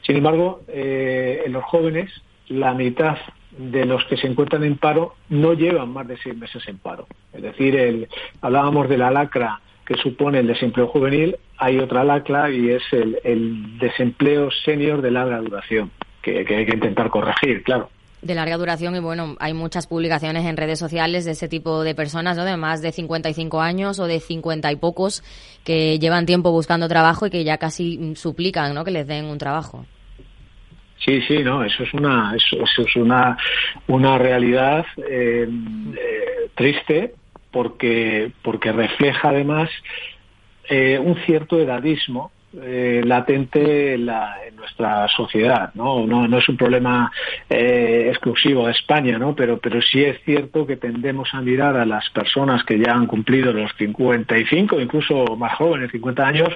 Sin 0.02 0.18
embargo, 0.18 0.62
en 0.68 1.52
los 1.52 1.64
jóvenes, 1.66 2.10
la 2.48 2.74
mitad 2.74 3.18
de 3.60 3.86
los 3.86 4.06
que 4.06 4.16
se 4.16 4.26
encuentran 4.26 4.64
en 4.64 4.78
paro 4.78 5.16
no 5.28 5.54
llevan 5.54 5.90
más 5.90 6.08
de 6.08 6.18
seis 6.18 6.36
meses 6.36 6.66
en 6.68 6.78
paro. 6.78 7.08
Es 7.34 7.42
decir, 7.42 7.76
el, 7.76 8.08
hablábamos 8.42 8.88
de 8.88 8.98
la 8.98 9.12
lacra 9.12 9.60
que 9.86 9.98
supone 9.98 10.40
el 10.40 10.48
desempleo 10.48 10.88
juvenil, 10.88 11.36
hay 11.58 11.78
otra 11.80 12.06
lacra 12.06 12.50
y 12.50 12.70
es 12.70 12.84
el, 12.94 13.78
desempleo 13.78 14.50
senior 14.64 15.02
de 15.02 15.12
larga 15.12 15.40
duración, 15.40 15.92
que, 16.22 16.38
hay 16.40 16.66
que 16.66 16.74
intentar 16.74 17.10
corregir, 17.10 17.64
claro 17.64 17.90
de 18.22 18.36
larga 18.36 18.58
duración 18.58 18.98
y 18.98 19.00
bueno, 19.00 19.38
hay 19.40 19.54
muchas 19.54 19.88
publicaciones 19.88 20.46
en 20.46 20.58
redes 20.58 20.78
sociales 20.78 21.24
de 21.24 21.32
ese 21.32 21.48
tipo 21.48 21.84
de 21.84 21.96
personas, 21.96 22.36
¿no? 22.36 22.44
De 22.44 22.58
más 22.58 22.82
de 22.82 22.92
55 22.92 23.62
años 23.62 23.98
o 23.98 24.08
de 24.08 24.20
50 24.20 24.70
y 24.74 24.76
pocos 24.76 25.24
que 25.64 26.00
llevan 26.00 26.26
tiempo 26.26 26.52
buscando 26.52 26.90
trabajo 26.90 27.28
y 27.28 27.30
que 27.30 27.46
ya 27.46 27.58
casi 27.58 28.18
suplican, 28.18 28.76
¿no? 28.76 28.84
Que 28.84 28.92
les 28.92 29.08
den 29.08 29.24
un 29.24 29.38
trabajo. 29.38 29.86
Sí, 31.06 31.22
sí, 31.22 31.44
no, 31.44 31.64
eso 31.64 31.84
es 31.84 31.94
una, 31.94 32.36
eso, 32.36 32.58
es 32.64 32.96
una, 32.98 33.38
una 33.88 34.18
realidad 34.18 34.86
eh, 34.98 35.48
eh, 35.48 36.50
triste 36.56 37.14
porque, 37.52 38.32
porque 38.44 38.72
refleja 38.74 39.30
además 39.30 39.70
eh, 40.68 41.00
un 41.00 41.16
cierto 41.26 41.60
edadismo 41.60 42.32
latente 42.52 43.94
en, 43.94 44.08
la, 44.08 44.38
en, 44.44 44.56
nuestra 44.56 45.08
sociedad, 45.10 45.72
¿no? 45.76 46.08
No, 46.08 46.28
no 46.28 46.40
es 46.40 46.50
un 46.50 46.58
problema 46.58 47.12
exclusivo 47.48 48.66
de 48.66 48.72
España, 48.72 49.20
¿no? 49.20 49.36
Pero, 49.36 49.60
pero 49.60 49.80
sí 49.84 50.04
es 50.04 50.20
cierto 50.24 50.66
que 50.66 50.76
tendemos 50.76 51.32
a 51.34 51.42
mirar 51.42 51.78
a 51.78 51.86
las 51.86 52.10
personas 52.10 52.64
que 52.64 52.80
ya 52.80 52.94
han 52.94 53.06
cumplido 53.06 53.54
los 53.54 53.72
55, 53.78 54.82
incluso 54.82 55.36
más 55.38 55.54
jóvenes, 55.58 55.92
50 55.92 56.28
años, 56.28 56.50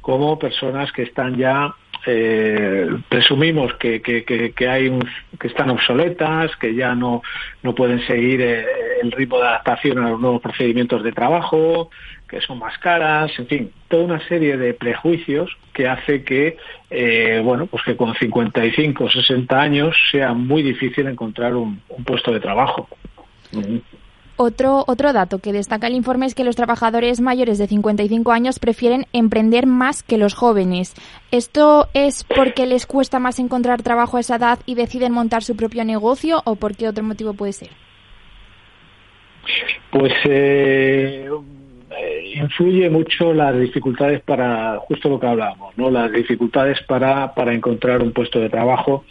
como 0.00 0.36
personas 0.36 0.90
que 0.90 1.02
están 1.02 1.36
ya 1.36 1.72
eh, 2.06 2.88
presumimos 3.08 3.74
que, 3.74 4.00
que, 4.00 4.24
que, 4.24 4.68
hay 4.68 4.96
que 5.40 5.48
están 5.48 5.70
obsoletas, 5.70 6.54
que 6.56 6.74
ya 6.74 6.94
no, 6.94 7.22
no 7.62 7.74
pueden 7.74 8.06
seguir 8.06 8.40
eh, 8.40 8.64
el 9.02 9.10
ritmo 9.10 9.38
de 9.38 9.48
adaptación 9.48 9.98
a 9.98 10.10
los 10.10 10.20
nuevos 10.20 10.40
procedimientos 10.40 11.02
de 11.02 11.12
trabajo, 11.12 11.90
que 12.28 12.40
son 12.40 12.58
más 12.60 12.78
caras, 12.78 13.30
en 13.38 13.46
fin, 13.46 13.72
toda 13.88 14.04
una 14.04 14.28
serie 14.28 14.56
de 14.56 14.74
prejuicios 14.74 15.56
que 15.72 15.88
hace 15.88 16.22
que, 16.24 16.56
eh, 16.90 17.40
bueno, 17.44 17.66
pues 17.66 17.82
que 17.82 17.96
con 17.96 18.14
55 18.14 19.04
o 19.04 19.10
60 19.10 19.60
años 19.60 19.96
sea 20.10 20.32
muy 20.32 20.62
difícil 20.62 21.06
encontrar 21.06 21.54
un, 21.54 21.80
puesto 22.04 22.32
de 22.32 22.40
trabajo. 22.40 22.88
Otro, 24.38 24.84
otro 24.86 25.14
dato 25.14 25.38
que 25.38 25.52
destaca 25.52 25.86
el 25.86 25.94
informe 25.94 26.26
es 26.26 26.34
que 26.34 26.44
los 26.44 26.56
trabajadores 26.56 27.20
mayores 27.20 27.56
de 27.56 27.66
55 27.66 28.32
años 28.32 28.58
prefieren 28.58 29.06
emprender 29.14 29.66
más 29.66 30.02
que 30.02 30.18
los 30.18 30.34
jóvenes. 30.34 30.94
¿Esto 31.30 31.88
es 31.94 32.22
porque 32.24 32.66
les 32.66 32.86
cuesta 32.86 33.18
más 33.18 33.38
encontrar 33.38 33.82
trabajo 33.82 34.18
a 34.18 34.20
esa 34.20 34.36
edad 34.36 34.58
y 34.66 34.74
deciden 34.74 35.12
montar 35.12 35.42
su 35.42 35.56
propio 35.56 35.84
negocio 35.86 36.42
o 36.44 36.56
por 36.56 36.76
qué 36.76 36.86
otro 36.86 37.02
motivo 37.02 37.32
puede 37.32 37.54
ser? 37.54 37.70
Pues 39.90 40.12
eh, 40.24 41.30
eh, 41.98 42.32
influye 42.36 42.90
mucho 42.90 43.32
las 43.32 43.58
dificultades 43.58 44.20
para, 44.20 44.78
justo 44.80 45.08
lo 45.08 45.18
que 45.18 45.26
hablábamos, 45.26 45.76
¿no? 45.78 45.90
las 45.90 46.12
dificultades 46.12 46.80
para, 46.82 47.34
para 47.34 47.54
encontrar 47.54 48.02
un 48.02 48.12
puesto 48.12 48.38
de 48.38 48.50
trabajo 48.50 49.04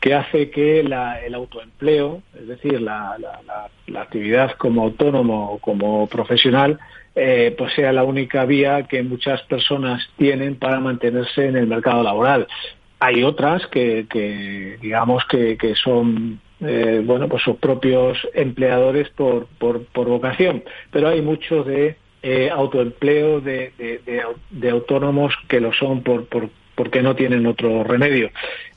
que 0.00 0.14
hace 0.14 0.50
que 0.50 0.82
la, 0.82 1.20
el 1.20 1.34
autoempleo, 1.34 2.22
es 2.38 2.48
decir, 2.48 2.80
la, 2.80 3.16
la, 3.18 4.00
actividad 4.00 4.52
como 4.52 4.82
autónomo 4.82 5.52
o 5.52 5.58
como 5.58 6.06
profesional, 6.06 6.78
eh, 7.14 7.54
pues 7.58 7.74
sea 7.74 7.92
la 7.92 8.04
única 8.04 8.44
vía 8.44 8.84
que 8.84 9.02
muchas 9.02 9.42
personas 9.42 10.08
tienen 10.16 10.56
para 10.56 10.80
mantenerse 10.80 11.46
en 11.46 11.56
el 11.56 11.66
mercado 11.66 12.02
laboral. 12.02 12.46
Hay 13.00 13.24
otras 13.24 13.66
que, 13.66 14.06
que 14.08 14.78
digamos, 14.80 15.24
que, 15.26 15.56
que 15.58 15.74
son 15.74 16.40
eh, 16.60 17.02
bueno, 17.04 17.28
pues 17.28 17.42
sus 17.42 17.56
propios 17.56 18.18
empleadores 18.34 19.08
por, 19.10 19.46
por, 19.58 19.84
por 19.86 20.08
vocación, 20.08 20.62
pero 20.90 21.08
hay 21.08 21.22
muchos 21.22 21.66
de 21.66 21.96
eh, 22.22 22.50
autoempleo 22.50 23.40
de, 23.40 23.72
de, 24.50 24.70
autónomos 24.70 25.34
que 25.48 25.60
lo 25.60 25.72
son 25.72 26.02
por, 26.02 26.26
por, 26.26 26.50
porque 26.74 27.02
no 27.02 27.16
tienen 27.16 27.46
otro 27.46 27.84
remedio. 27.84 28.30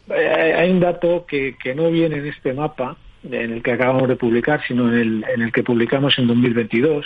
Eh, 0.10 0.54
hay 0.58 0.72
un 0.72 0.80
dato 0.80 1.26
que, 1.26 1.56
que 1.62 1.76
no 1.76 1.90
viene 1.92 2.18
en 2.18 2.28
este 2.28 2.54
mapa, 2.54 2.98
en 3.24 3.54
el 3.54 3.64
que 3.64 3.72
acabamos 3.72 4.08
de 4.08 4.16
publicar, 4.16 4.62
sino 4.68 4.92
en 4.92 5.00
el, 5.00 5.26
en 5.34 5.42
el 5.42 5.52
que 5.52 5.64
publicamos 5.64 6.18
en 6.20 6.28
2022, 6.28 7.06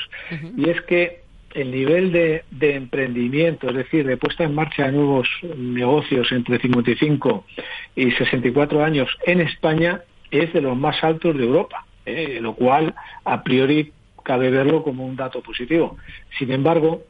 y 0.57 0.69
es 0.69 0.81
que 0.81 1.21
el 1.53 1.71
nivel 1.71 2.11
de, 2.11 2.43
de, 2.51 2.75
emprendimiento, 2.75 3.69
es 3.69 3.75
decir, 3.75 4.05
de 4.05 4.17
puesta 4.17 4.43
en 4.43 4.55
marcha 4.55 4.85
de 4.85 4.91
nuevos 4.93 5.27
negocios 5.55 6.31
entre 6.31 6.59
55 6.59 7.45
y 7.95 8.11
64 8.11 8.83
años 8.83 9.09
en 9.25 9.41
España 9.41 10.01
es 10.31 10.51
de 10.53 10.61
los 10.61 10.77
más 10.77 11.03
altos 11.03 11.37
de 11.37 11.43
Europa, 11.43 11.85
eh, 12.05 12.39
lo 12.41 12.53
cual 12.53 12.93
a 13.23 13.43
priori 13.43 13.91
cabe 14.27 14.51
verlo 14.51 14.83
como 14.83 15.05
un 15.05 15.15
dato 15.15 15.41
positivo. 15.41 15.95
Sin 16.37 16.51
embargo, 16.51 17.03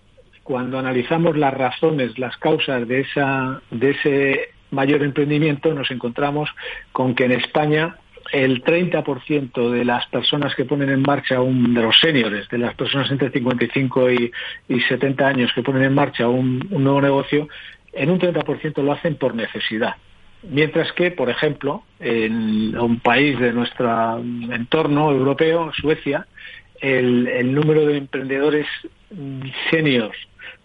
cuando 0.43 0.77
analizamos 0.77 1.35
las 1.35 1.51
razones, 1.51 2.19
las 2.19 2.37
causas 2.37 2.87
de, 2.87 2.99
esa, 2.99 3.59
de 3.71 3.89
ese 3.89 4.49
mayor 4.69 5.01
emprendimiento, 5.01 5.73
nos 5.73 5.89
encontramos 5.89 6.47
con 6.91 7.15
que 7.15 7.25
en 7.25 7.31
España 7.31 7.97
el 8.31 8.63
30% 8.63 9.71
de 9.71 9.83
las 9.83 10.05
personas 10.07 10.53
que 10.53 10.65
ponen 10.65 10.89
en 10.89 11.01
marcha 11.01 11.41
un, 11.41 11.73
de 11.73 11.81
los 11.81 11.97
seniors, 11.99 12.47
de 12.49 12.57
las 12.59 12.75
personas 12.75 13.09
entre 13.09 13.31
55 13.31 14.11
y, 14.11 14.31
y 14.69 14.81
70 14.81 15.27
años 15.27 15.51
que 15.55 15.63
ponen 15.63 15.83
en 15.83 15.95
marcha 15.95 16.27
un, 16.27 16.67
un 16.69 16.83
nuevo 16.83 17.01
negocio, 17.01 17.47
en 17.93 18.11
un 18.11 18.19
30% 18.19 18.83
lo 18.83 18.91
hacen 18.91 19.15
por 19.15 19.33
necesidad. 19.33 19.95
Mientras 20.43 20.91
que, 20.91 21.09
por 21.09 21.31
ejemplo, 21.31 21.83
en 21.99 22.77
un 22.77 22.99
país 22.99 23.39
de 23.39 23.51
nuestro 23.53 24.19
entorno 24.19 25.11
europeo, 25.11 25.71
Suecia, 25.73 26.27
el, 26.81 27.53
número 27.53 27.85
de 27.85 27.97
emprendedores 27.97 28.67
seniors 29.69 30.17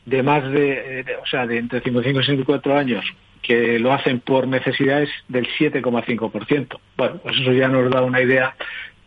de 0.04 0.22
más 0.22 0.50
de, 0.50 1.04
o 1.22 1.26
sea, 1.26 1.46
de 1.46 1.58
entre 1.58 1.80
55 1.80 2.20
y 2.20 2.22
64 2.22 2.76
años 2.76 3.04
que 3.42 3.78
lo 3.78 3.92
hacen 3.92 4.20
por 4.20 4.46
necesidades 4.46 5.10
del 5.28 5.48
7,5%. 5.58 6.78
Bueno, 6.96 7.18
pues 7.22 7.36
eso 7.38 7.52
ya 7.52 7.68
nos 7.68 7.90
da 7.90 8.02
una 8.02 8.20
idea 8.20 8.54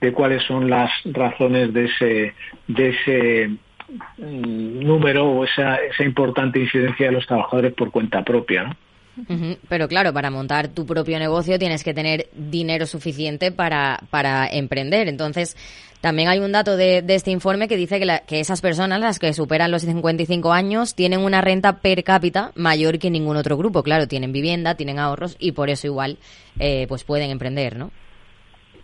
de 0.02 0.12
cuáles 0.12 0.44
son 0.44 0.70
las 0.70 0.92
razones 1.06 1.74
de 1.74 1.86
ese, 1.86 2.34
de 2.68 2.90
ese 2.90 3.50
mm, 4.18 4.84
número 4.84 5.26
o 5.26 5.46
esa, 5.46 5.78
esa 5.78 6.04
importante 6.04 6.60
incidencia 6.60 7.08
de 7.08 7.14
los 7.14 7.26
trabajadores 7.26 7.74
por 7.74 7.92
cuenta 7.92 8.24
propia. 8.24 8.64
¿no? 8.64 8.76
Pero 9.70 9.88
claro, 9.88 10.14
para 10.14 10.30
montar 10.30 10.68
tu 10.68 10.86
propio 10.86 11.18
negocio 11.20 11.58
tienes 11.58 11.84
que 11.84 11.94
tener 11.94 12.28
dinero 12.34 12.86
suficiente 12.86 13.52
para, 13.52 14.00
para 14.10 14.48
emprender. 14.48 15.08
Entonces, 15.08 15.56
también 16.02 16.28
hay 16.30 16.40
un 16.40 16.52
dato 16.52 16.78
de, 16.78 17.04
este 17.08 17.32
informe 17.32 17.68
que 17.68 17.78
dice 17.78 18.00
que, 18.00 18.22
que, 18.28 18.40
esas 18.40 18.62
personas, 18.62 19.00
las 19.00 19.18
que 19.18 19.34
superan 19.34 19.72
los 19.72 19.84
55 19.84 20.54
años, 20.54 20.96
tienen 20.96 21.22
una 21.22 21.42
renta 21.42 21.80
per 21.80 22.04
cápita 22.04 22.52
mayor 22.56 23.00
que 23.00 23.10
ningún 23.10 23.38
otro 23.38 23.58
grupo. 23.58 23.84
Claro, 23.84 24.08
tienen 24.08 24.32
vivienda, 24.32 24.76
tienen 24.76 25.00
ahorros 25.00 25.36
y 25.40 25.54
por 25.54 25.70
eso 25.70 25.88
igual 25.88 26.18
eh, 26.60 26.86
pues 26.88 27.04
pueden 27.04 27.32
emprender, 27.32 27.76
¿no? 27.78 27.92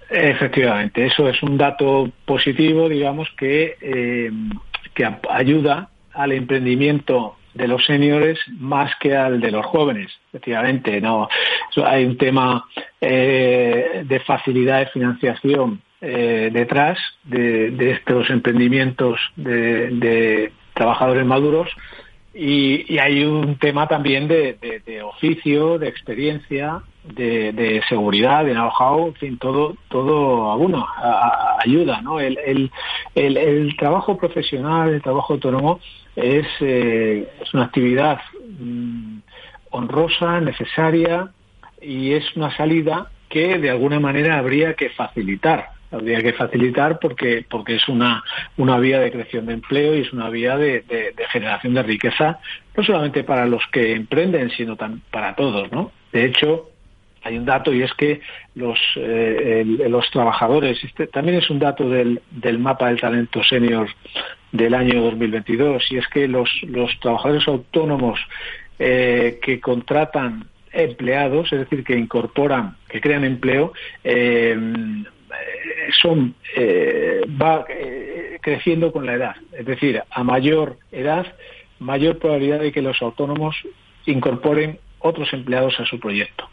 Efectivamente, 0.10 1.06
eso 1.06 1.30
es 1.30 1.42
un 1.42 1.58
dato 1.58 2.12
positivo, 2.26 2.90
digamos, 2.90 3.30
que, 3.38 3.78
eh, 3.80 4.32
que 4.94 5.08
ayuda 5.30 5.90
al 6.14 6.34
emprendimiento 6.34 7.38
de 7.54 7.68
los 7.68 7.86
seniores 7.86 8.40
más 8.60 8.92
que 9.00 9.16
al 9.16 9.40
de 9.42 9.52
los 9.52 9.66
jóvenes. 9.66 10.12
Efectivamente, 10.30 11.02
no 11.02 11.28
hay 11.86 12.06
un 12.06 12.18
tema 12.18 12.66
eh, 13.00 14.04
de 14.06 14.20
facilidad 14.22 14.80
de 14.80 14.86
financiación 14.88 15.82
eh, 16.04 16.50
detrás 16.52 16.98
de, 17.24 17.92
estos 17.92 18.30
emprendimientos 18.30 19.20
de, 19.36 20.52
trabajadores 20.74 21.26
maduros 21.26 21.70
y, 22.34 22.98
hay 22.98 23.24
un 23.24 23.58
tema 23.58 23.88
también 23.88 24.28
de, 24.28 25.02
oficio, 25.04 25.78
de 25.78 25.90
experiencia, 25.90 26.82
de, 27.04 27.82
seguridad, 27.90 28.46
de 28.46 28.54
know-how, 28.54 29.08
en 29.08 29.16
fin, 29.16 29.38
todo, 29.38 29.76
todo 29.90 30.50
a 30.50 30.56
uno, 30.56 30.88
ayuda, 31.60 32.02
¿no? 32.02 32.20
El, 32.20 32.38
el, 33.16 33.38
el, 33.38 33.76
trabajo 33.76 34.18
profesional, 34.18 34.94
el 34.94 35.02
trabajo 35.02 35.34
autónomo 35.34 35.80
es, 36.16 36.48
eh, 36.62 37.30
es 37.42 37.54
una 37.54 37.66
actividad 37.66 38.20
mm, 38.60 39.18
honrosa, 39.72 40.40
necesaria 40.40 41.30
y 41.82 42.14
es 42.14 42.36
una 42.36 42.56
salida 42.56 43.10
que 43.30 43.58
de 43.58 43.70
alguna 43.70 44.00
manera 44.00 44.38
habría 44.38 44.76
que 44.76 44.90
facilitar. 44.90 45.70
Habría 45.92 46.22
que 46.22 46.34
facilitar 46.34 47.00
porque, 47.00 47.46
porque 47.50 47.76
es 47.76 47.88
una, 47.88 48.24
una 48.58 48.80
vía 48.80 49.00
de 49.00 49.12
creación 49.12 49.46
de 49.46 49.54
empleo 49.54 49.96
y 49.96 50.02
es 50.02 50.14
una 50.14 50.30
vía 50.30 50.58
de, 50.58 50.82
de, 50.82 51.14
generación 51.32 51.74
de 51.74 51.84
riqueza, 51.84 52.40
no 52.76 52.84
solamente 52.84 53.24
para 53.24 53.46
los 53.46 53.62
que 53.72 53.94
emprenden, 53.94 54.50
sino 54.52 54.76
también 54.76 55.04
para 55.12 55.36
todos. 55.36 55.72
¿no? 55.72 55.92
De 56.12 56.26
hecho, 56.26 56.70
hay 57.24 57.38
un 57.38 57.46
dato 57.46 57.74
y 57.74 57.84
es 57.84 57.94
que 57.94 58.22
los, 58.56 58.80
eh, 58.96 59.64
los 59.66 60.10
trabajadores, 60.12 60.84
este 60.84 61.08
también 61.08 61.38
es 61.38 61.50
un 61.50 61.60
dato 61.60 61.88
del, 61.88 62.22
del 62.32 62.58
mapa 62.58 62.88
del 62.88 63.00
talento 63.00 63.44
senior 63.44 63.88
del 64.52 64.74
año 64.74 65.02
2022 65.04 65.92
y 65.92 65.98
es 65.98 66.08
que 66.08 66.28
los, 66.28 66.50
los 66.64 67.00
trabajadores 67.00 67.48
autónomos 67.48 68.20
eh, 68.80 69.40
que 69.42 69.60
contratan 69.60 70.46
empleados, 70.74 71.52
es 71.54 71.60
decir, 71.60 71.84
que 71.84 71.98
incorporan, 71.98 72.78
que 72.90 73.02
crean 73.02 73.24
empleo, 73.24 73.74
eh, 74.04 74.58
son 76.02 76.36
eh, 76.56 77.22
va 77.42 77.66
creciendo 78.42 78.92
con 78.92 79.06
la 79.06 79.14
edad. 79.14 79.36
Es 79.52 79.66
decir, 79.66 80.02
a 80.10 80.24
mayor 80.24 80.78
edad, 80.92 81.26
mayor 81.80 82.20
probabilidad 82.20 82.60
de 82.60 82.72
que 82.72 82.82
los 82.82 83.02
autónomos 83.02 83.56
incorporen 84.06 84.80
otros 85.00 85.32
empleados 85.34 85.80
a 85.80 85.86
su 85.86 86.00
proyecto. 86.00 86.48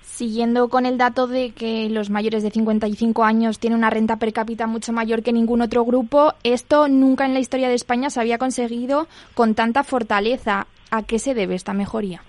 Siguiendo 0.00 0.68
con 0.68 0.86
el 0.86 0.98
dato 0.98 1.26
de 1.26 1.52
que 1.52 1.88
los 1.88 2.10
mayores 2.10 2.42
de 2.42 2.50
55 2.50 3.24
años 3.24 3.58
tienen 3.58 3.78
una 3.78 3.90
renta 3.90 4.16
per 4.16 4.32
cápita 4.32 4.66
mucho 4.66 4.92
mayor 4.92 5.22
que 5.22 5.32
ningún 5.32 5.62
otro 5.62 5.84
grupo, 5.84 6.34
esto 6.42 6.88
nunca 6.88 7.24
en 7.24 7.34
la 7.34 7.40
historia 7.40 7.68
de 7.68 7.74
España 7.74 8.10
se 8.10 8.20
había 8.20 8.38
conseguido 8.38 9.08
con 9.34 9.54
tanta 9.54 9.84
fortaleza. 9.84 10.66
¿A 10.90 11.04
qué 11.04 11.18
se 11.18 11.32
debe 11.32 11.54
esta 11.54 11.72
mejoría? 11.72 12.22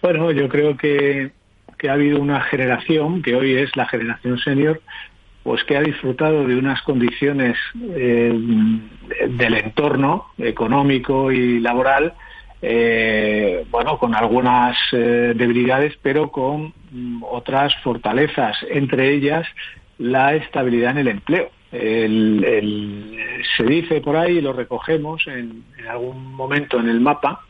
Bueno, 0.00 0.30
yo 0.32 0.48
creo 0.48 0.76
que, 0.76 1.32
ha 1.88 1.94
habido 1.94 2.20
una 2.20 2.40
generación, 2.42 3.22
que 3.22 3.34
hoy 3.34 3.54
es 3.54 3.74
la 3.76 3.86
generación 3.86 4.38
senior, 4.38 4.80
pues 5.42 5.62
que 5.64 5.76
ha 5.76 5.82
disfrutado 5.82 6.46
de 6.46 6.56
unas 6.56 6.80
condiciones 6.82 7.56
eh, 7.94 8.32
del 9.28 9.54
entorno 9.54 10.26
económico 10.38 11.30
y 11.30 11.60
laboral 11.60 12.14
eh, 12.66 13.66
bueno, 13.70 13.98
con 13.98 14.14
algunas 14.14 14.74
eh, 14.92 15.34
debilidades, 15.36 15.98
pero 16.00 16.30
con 16.30 16.72
mm, 16.92 17.22
otras 17.22 17.74
fortalezas, 17.82 18.56
entre 18.70 19.12
ellas 19.12 19.46
la 19.98 20.34
estabilidad 20.34 20.92
en 20.92 20.98
el 20.98 21.08
empleo. 21.08 21.50
se 21.70 23.64
dice 23.64 24.00
por 24.00 24.16
ahí, 24.16 24.38
y 24.38 24.40
lo 24.40 24.54
recogemos 24.54 25.26
en, 25.26 25.62
algún 25.86 26.32
momento 26.32 26.80
en 26.80 26.88
el 26.88 27.00
mapa, 27.00 27.42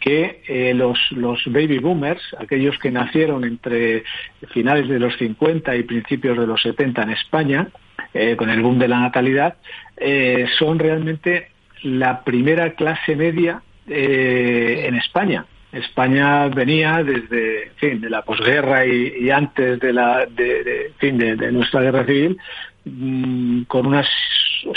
que 0.00 0.42
eh, 0.48 0.72
los, 0.74 0.98
los 1.12 1.40
baby 1.46 1.78
boomers, 1.78 2.22
aquellos 2.38 2.78
que 2.78 2.90
nacieron 2.90 3.44
entre 3.44 4.02
finales 4.48 4.88
de 4.88 4.98
los 4.98 5.16
50 5.18 5.76
y 5.76 5.82
principios 5.82 6.38
de 6.38 6.46
los 6.46 6.62
70 6.62 7.02
en 7.02 7.10
España, 7.10 7.68
eh, 8.14 8.34
con 8.34 8.48
el 8.48 8.62
boom 8.62 8.78
de 8.78 8.88
la 8.88 9.00
natalidad, 9.00 9.56
eh, 9.98 10.46
son 10.58 10.78
realmente 10.78 11.50
la 11.82 12.24
primera 12.24 12.72
clase 12.72 13.14
media 13.14 13.62
en 13.86 14.94
España. 14.94 15.46
España 15.72 16.46
venía 16.48 17.02
desde 17.02 17.72
fin, 17.76 18.00
de 18.00 18.08
la 18.08 18.22
posguerra 18.22 18.86
y, 18.86 19.30
antes 19.30 19.80
de 19.80 19.92
la 19.92 20.26
de, 20.26 20.92
fin, 20.98 21.18
de, 21.18 21.50
nuestra 21.52 21.80
guerra 21.80 22.04
civil 22.04 22.38
mm, 22.84 23.62
con 23.62 23.86
una 23.86 24.04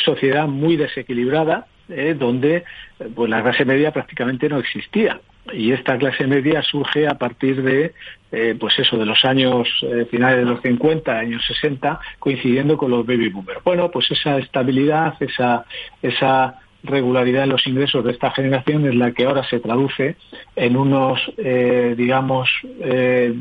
sociedad 0.04 0.48
muy 0.48 0.78
desequilibrada 0.78 1.68
eh, 1.90 2.16
donde 2.18 2.64
pues 3.16 3.30
la 3.30 3.42
clase 3.42 3.66
media 3.66 3.92
prácticamente 3.92 4.50
no 4.50 4.60
existía. 4.60 5.20
Y 5.52 5.74
esta 5.74 5.98
clase 5.98 6.26
media 6.26 6.62
surge 6.62 7.06
a 7.06 7.16
partir 7.16 7.62
de 7.62 7.94
eh, 8.32 8.56
pues 8.58 8.80
eso 8.80 8.98
de 8.98 9.06
los 9.06 9.26
años 9.26 9.68
eh, 9.82 10.06
finales 10.10 10.40
de 10.40 10.46
los 10.46 10.62
50 10.62 11.12
años 11.12 11.44
60 11.46 12.00
coincidiendo 12.20 12.78
con 12.78 12.92
los 12.92 13.06
baby 13.06 13.30
boomers. 13.30 13.64
Bueno 13.64 13.92
pues 13.92 14.10
esa 14.12 14.38
estabilidad 14.38 15.16
esa 15.20 15.66
esa 16.02 16.63
regularidad 16.84 17.44
en 17.44 17.50
los 17.50 17.66
ingresos 17.66 18.04
de 18.04 18.12
esta 18.12 18.32
generación 18.32 18.86
es 18.86 18.96
la 18.96 19.12
que 19.12 19.26
ahora 19.26 19.48
se 19.50 19.60
traduce 19.60 20.16
en 20.56 20.76
unos, 20.76 21.20
eh, 21.38 21.96
digamos, 21.98 22.50
eh, 22.82 23.34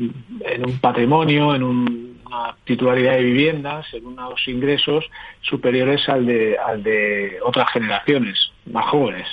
en 0.45 0.65
un 0.65 0.79
patrimonio, 0.79 1.53
en 1.53 1.63
una 1.63 2.55
titularidad 2.63 3.13
de 3.13 3.23
viviendas, 3.23 3.85
en 3.93 4.05
unos 4.05 4.47
ingresos 4.47 5.05
superiores 5.41 6.07
al 6.07 6.25
de, 6.25 6.57
al 6.57 6.81
de 6.83 7.37
otras 7.43 7.69
generaciones 7.71 8.51
más 8.65 8.85
jóvenes. 8.85 9.27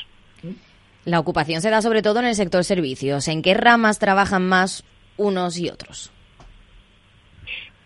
La 1.04 1.18
ocupación 1.18 1.62
se 1.62 1.70
da 1.70 1.80
sobre 1.80 2.02
todo 2.02 2.18
en 2.18 2.26
el 2.26 2.34
sector 2.34 2.62
servicios. 2.64 3.28
¿En 3.28 3.42
qué 3.42 3.54
ramas 3.54 3.98
trabajan 3.98 4.46
más 4.46 4.84
unos 5.16 5.58
y 5.58 5.70
otros? 5.70 6.12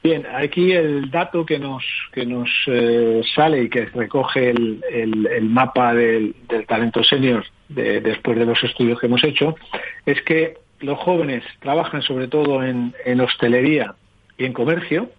Bien, 0.04 0.26
aquí 0.34 0.72
el 0.72 1.10
dato 1.10 1.46
que 1.46 1.58
nos 1.58 1.82
que 2.12 2.26
nos 2.26 2.50
eh, 2.66 3.22
sale 3.34 3.62
y 3.62 3.70
que 3.70 3.86
recoge 3.86 4.50
el, 4.50 4.84
el, 4.92 5.48
mapa 5.48 5.94
del, 5.94 6.34
talento 6.68 7.02
senior 7.02 7.42
de, 7.70 8.02
después 8.02 8.38
de 8.38 8.44
los 8.44 8.62
estudios 8.62 9.00
que 9.00 9.06
hemos 9.06 9.24
hecho 9.24 9.56
es 10.04 10.20
que 10.20 10.58
los 10.80 10.98
jóvenes 10.98 11.42
trabajan 11.60 12.02
sobre 12.02 12.28
todo 12.28 12.62
en, 12.62 12.94
en 13.06 13.22
hostelería 13.22 13.94
y 14.36 14.44
en 14.44 14.52
comercio, 14.52 15.10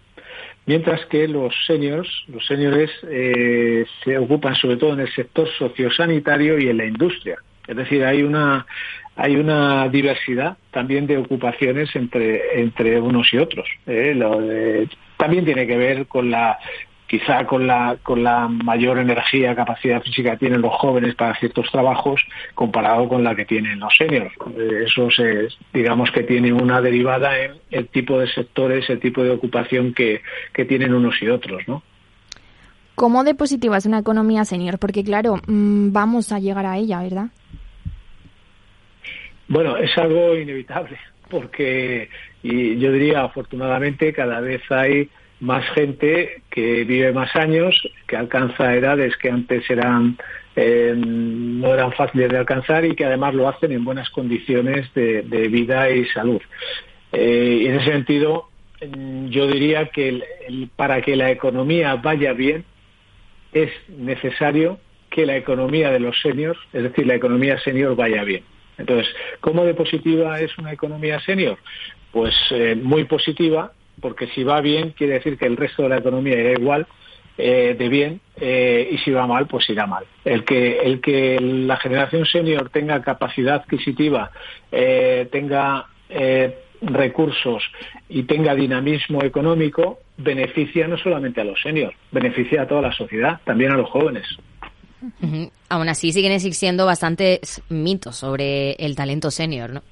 mientras 0.66 1.04
que 1.06 1.26
los 1.26 1.52
seniors, 1.66 2.08
los 2.28 2.46
seniors 2.46 2.92
eh, 3.10 3.84
se 4.04 4.16
ocupan 4.16 4.54
sobre 4.54 4.76
todo 4.76 4.92
en 4.92 5.00
el 5.00 5.12
sector 5.12 5.48
sociosanitario 5.58 6.60
y 6.60 6.68
en 6.68 6.76
la 6.76 6.84
industria. 6.84 7.38
Es 7.66 7.74
decir, 7.74 8.04
hay 8.04 8.22
una 8.22 8.64
hay 9.16 9.36
una 9.36 9.88
diversidad 9.88 10.58
también 10.70 11.06
de 11.06 11.16
ocupaciones 11.16 11.94
entre, 11.96 12.60
entre 12.60 13.00
unos 13.00 13.32
y 13.32 13.38
otros. 13.38 13.66
¿eh? 13.86 14.86
también 15.16 15.44
tiene 15.44 15.66
que 15.66 15.76
ver 15.76 16.06
con 16.06 16.30
la 16.30 16.58
quizá 17.06 17.46
con 17.46 17.66
la, 17.66 17.98
con 18.02 18.22
la 18.22 18.48
mayor 18.48 18.98
energía, 18.98 19.54
capacidad 19.54 20.02
física 20.02 20.32
que 20.32 20.38
tienen 20.38 20.60
los 20.60 20.74
jóvenes 20.74 21.14
para 21.14 21.38
ciertos 21.38 21.70
trabajos 21.70 22.20
comparado 22.54 23.08
con 23.08 23.22
la 23.22 23.34
que 23.34 23.44
tienen 23.44 23.78
los 23.78 23.96
seniors. 23.96 24.34
Eh, 24.56 24.84
eso 24.86 25.08
es, 25.08 25.56
digamos 25.72 26.10
que 26.10 26.24
tiene 26.24 26.52
una 26.52 26.80
derivada 26.80 27.38
en 27.38 27.52
el 27.70 27.88
tipo 27.88 28.18
de 28.18 28.26
sectores, 28.28 28.90
el 28.90 29.00
tipo 29.00 29.22
de 29.22 29.30
ocupación 29.30 29.94
que, 29.94 30.22
que 30.52 30.64
tienen 30.64 30.94
unos 30.94 31.20
y 31.22 31.28
otros, 31.28 31.62
¿no? 31.66 31.82
¿Cómo 32.96 33.24
de 33.24 33.34
positiva 33.34 33.76
es 33.76 33.84
una 33.84 33.98
economía 33.98 34.44
senior? 34.44 34.78
Porque 34.78 35.04
claro, 35.04 35.36
mm, 35.46 35.92
vamos 35.92 36.32
a 36.32 36.38
llegar 36.38 36.64
a 36.64 36.78
ella, 36.78 37.02
¿verdad? 37.02 37.26
Bueno, 39.48 39.76
es 39.76 39.96
algo 39.96 40.36
inevitable, 40.36 40.98
porque 41.30 42.08
y 42.42 42.78
yo 42.78 42.92
diría 42.92 43.22
afortunadamente 43.22 44.12
cada 44.12 44.40
vez 44.40 44.62
hay 44.70 45.08
más 45.40 45.64
gente 45.70 46.42
que 46.50 46.84
vive 46.84 47.12
más 47.12 47.34
años, 47.36 47.74
que 48.06 48.16
alcanza 48.16 48.74
edades 48.74 49.16
que 49.16 49.30
antes 49.30 49.68
eran 49.70 50.16
eh, 50.54 50.94
no 50.96 51.74
eran 51.74 51.92
fáciles 51.92 52.30
de 52.30 52.38
alcanzar 52.38 52.84
y 52.84 52.94
que 52.94 53.04
además 53.04 53.34
lo 53.34 53.48
hacen 53.48 53.72
en 53.72 53.84
buenas 53.84 54.08
condiciones 54.10 54.92
de, 54.94 55.48
vida 55.50 55.90
y 55.90 56.06
salud. 56.06 56.40
Eh, 57.12 57.58
y 57.62 57.66
en 57.66 57.74
ese 57.74 57.92
sentido, 57.92 58.48
yo 59.28 59.46
diría 59.46 59.88
que 59.88 60.22
para 60.76 61.02
que 61.02 61.14
la 61.14 61.30
economía 61.30 61.96
vaya 61.96 62.32
bien 62.32 62.64
es 63.52 63.70
necesario 63.88 64.78
que 65.10 65.26
la 65.26 65.36
economía 65.36 65.90
de 65.90 66.00
los 66.00 66.20
seniors, 66.20 66.58
es 66.72 66.82
decir, 66.82 67.06
la 67.06 67.14
economía 67.14 67.58
senior 67.60 67.94
vaya 67.94 68.24
bien. 68.24 68.42
Entonces, 68.78 69.08
¿cómo 69.40 69.64
de 69.64 69.74
positiva 69.74 70.40
es 70.40 70.56
una 70.58 70.72
economía 70.72 71.20
senior? 71.20 71.58
Pues 72.12 72.34
eh, 72.50 72.74
muy 72.74 73.04
positiva, 73.04 73.72
porque 74.00 74.26
si 74.28 74.44
va 74.44 74.60
bien 74.60 74.90
quiere 74.90 75.14
decir 75.14 75.38
que 75.38 75.46
el 75.46 75.56
resto 75.56 75.82
de 75.82 75.88
la 75.88 75.98
economía 75.98 76.38
irá 76.38 76.52
igual 76.52 76.86
eh, 77.38 77.74
de 77.78 77.88
bien 77.88 78.20
eh, 78.36 78.88
y 78.90 78.98
si 78.98 79.10
va 79.10 79.26
mal, 79.26 79.46
pues 79.46 79.68
irá 79.70 79.86
mal. 79.86 80.04
El 80.24 80.44
que, 80.44 80.78
el 80.80 81.00
que 81.00 81.38
la 81.40 81.76
generación 81.76 82.26
senior 82.26 82.70
tenga 82.70 83.02
capacidad 83.02 83.56
adquisitiva, 83.56 84.30
tenga 84.70 85.86
recursos 86.82 87.62
y 88.08 88.24
tenga 88.24 88.54
dinamismo 88.54 89.22
económico, 89.22 90.00
beneficia 90.18 90.86
no 90.88 90.96
solamente 90.98 91.40
a 91.40 91.44
los 91.44 91.60
seniors, 91.60 91.96
beneficia 92.10 92.62
a 92.62 92.66
toda 92.66 92.82
la 92.82 92.92
sociedad, 92.92 93.40
también 93.44 93.72
a 93.72 93.76
los 93.76 93.88
jóvenes. 93.88 94.26
Aún 95.68 95.88
así 95.88 96.12
siguen 96.12 96.32
existiendo 96.32 96.86
bastantes 96.86 97.62
mitos 97.68 98.16
sobre 98.16 98.72
el 98.72 98.96
talento 98.96 99.30
senior, 99.30 99.70
¿no? 99.70 99.82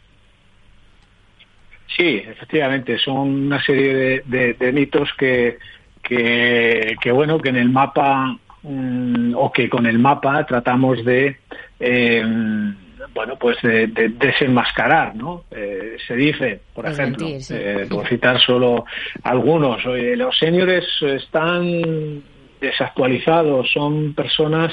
Sí, 1.96 2.22
efectivamente, 2.26 2.98
son 2.98 3.46
una 3.46 3.62
serie 3.62 4.22
de, 4.24 4.72
mitos 4.72 5.10
que, 5.16 5.58
que, 6.02 7.12
bueno, 7.12 7.38
que 7.38 7.50
en 7.50 7.56
el 7.56 7.68
mapa 7.68 8.36
mm, 8.62 9.34
o 9.36 9.52
que 9.52 9.68
con 9.68 9.86
el 9.86 9.98
mapa 9.98 10.44
tratamos 10.44 11.04
de 11.04 11.36
em, 11.78 12.74
bueno, 13.14 13.36
pues 13.36 13.58
de, 13.62 13.86
desenmascarar, 13.86 15.14
¿no? 15.14 15.44
Eh, 15.52 15.96
se 16.06 16.16
dice, 16.16 16.60
por 16.74 16.86
ejemplo, 16.86 17.26
eh, 17.28 17.86
por 17.88 18.08
citar 18.08 18.40
solo 18.40 18.84
algunos, 19.22 19.84
los 19.84 20.36
seniors 20.36 20.86
están 21.02 22.22
desactualizados, 22.64 23.70
son 23.72 24.14
personas 24.14 24.72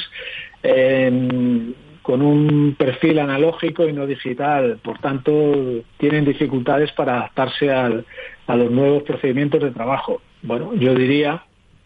em, 0.63 1.73
con 2.01 2.21
un 2.21 2.75
perfil 2.77 3.19
analógico 3.19 3.87
y 3.87 3.93
no 3.93 4.07
digital, 4.07 4.79
por 4.83 4.99
tanto 4.99 5.31
tienen 5.97 6.25
dificultades 6.25 6.91
para 6.93 7.17
adaptarse 7.17 7.71
al, 7.71 8.05
a 8.47 8.55
los 8.55 8.71
nuevos 8.71 9.03
procedimientos 9.03 9.61
de 9.61 9.71
trabajo. 9.71 10.21
Bueno, 10.41 10.73
yo 10.73 10.95
diría, 10.95 11.43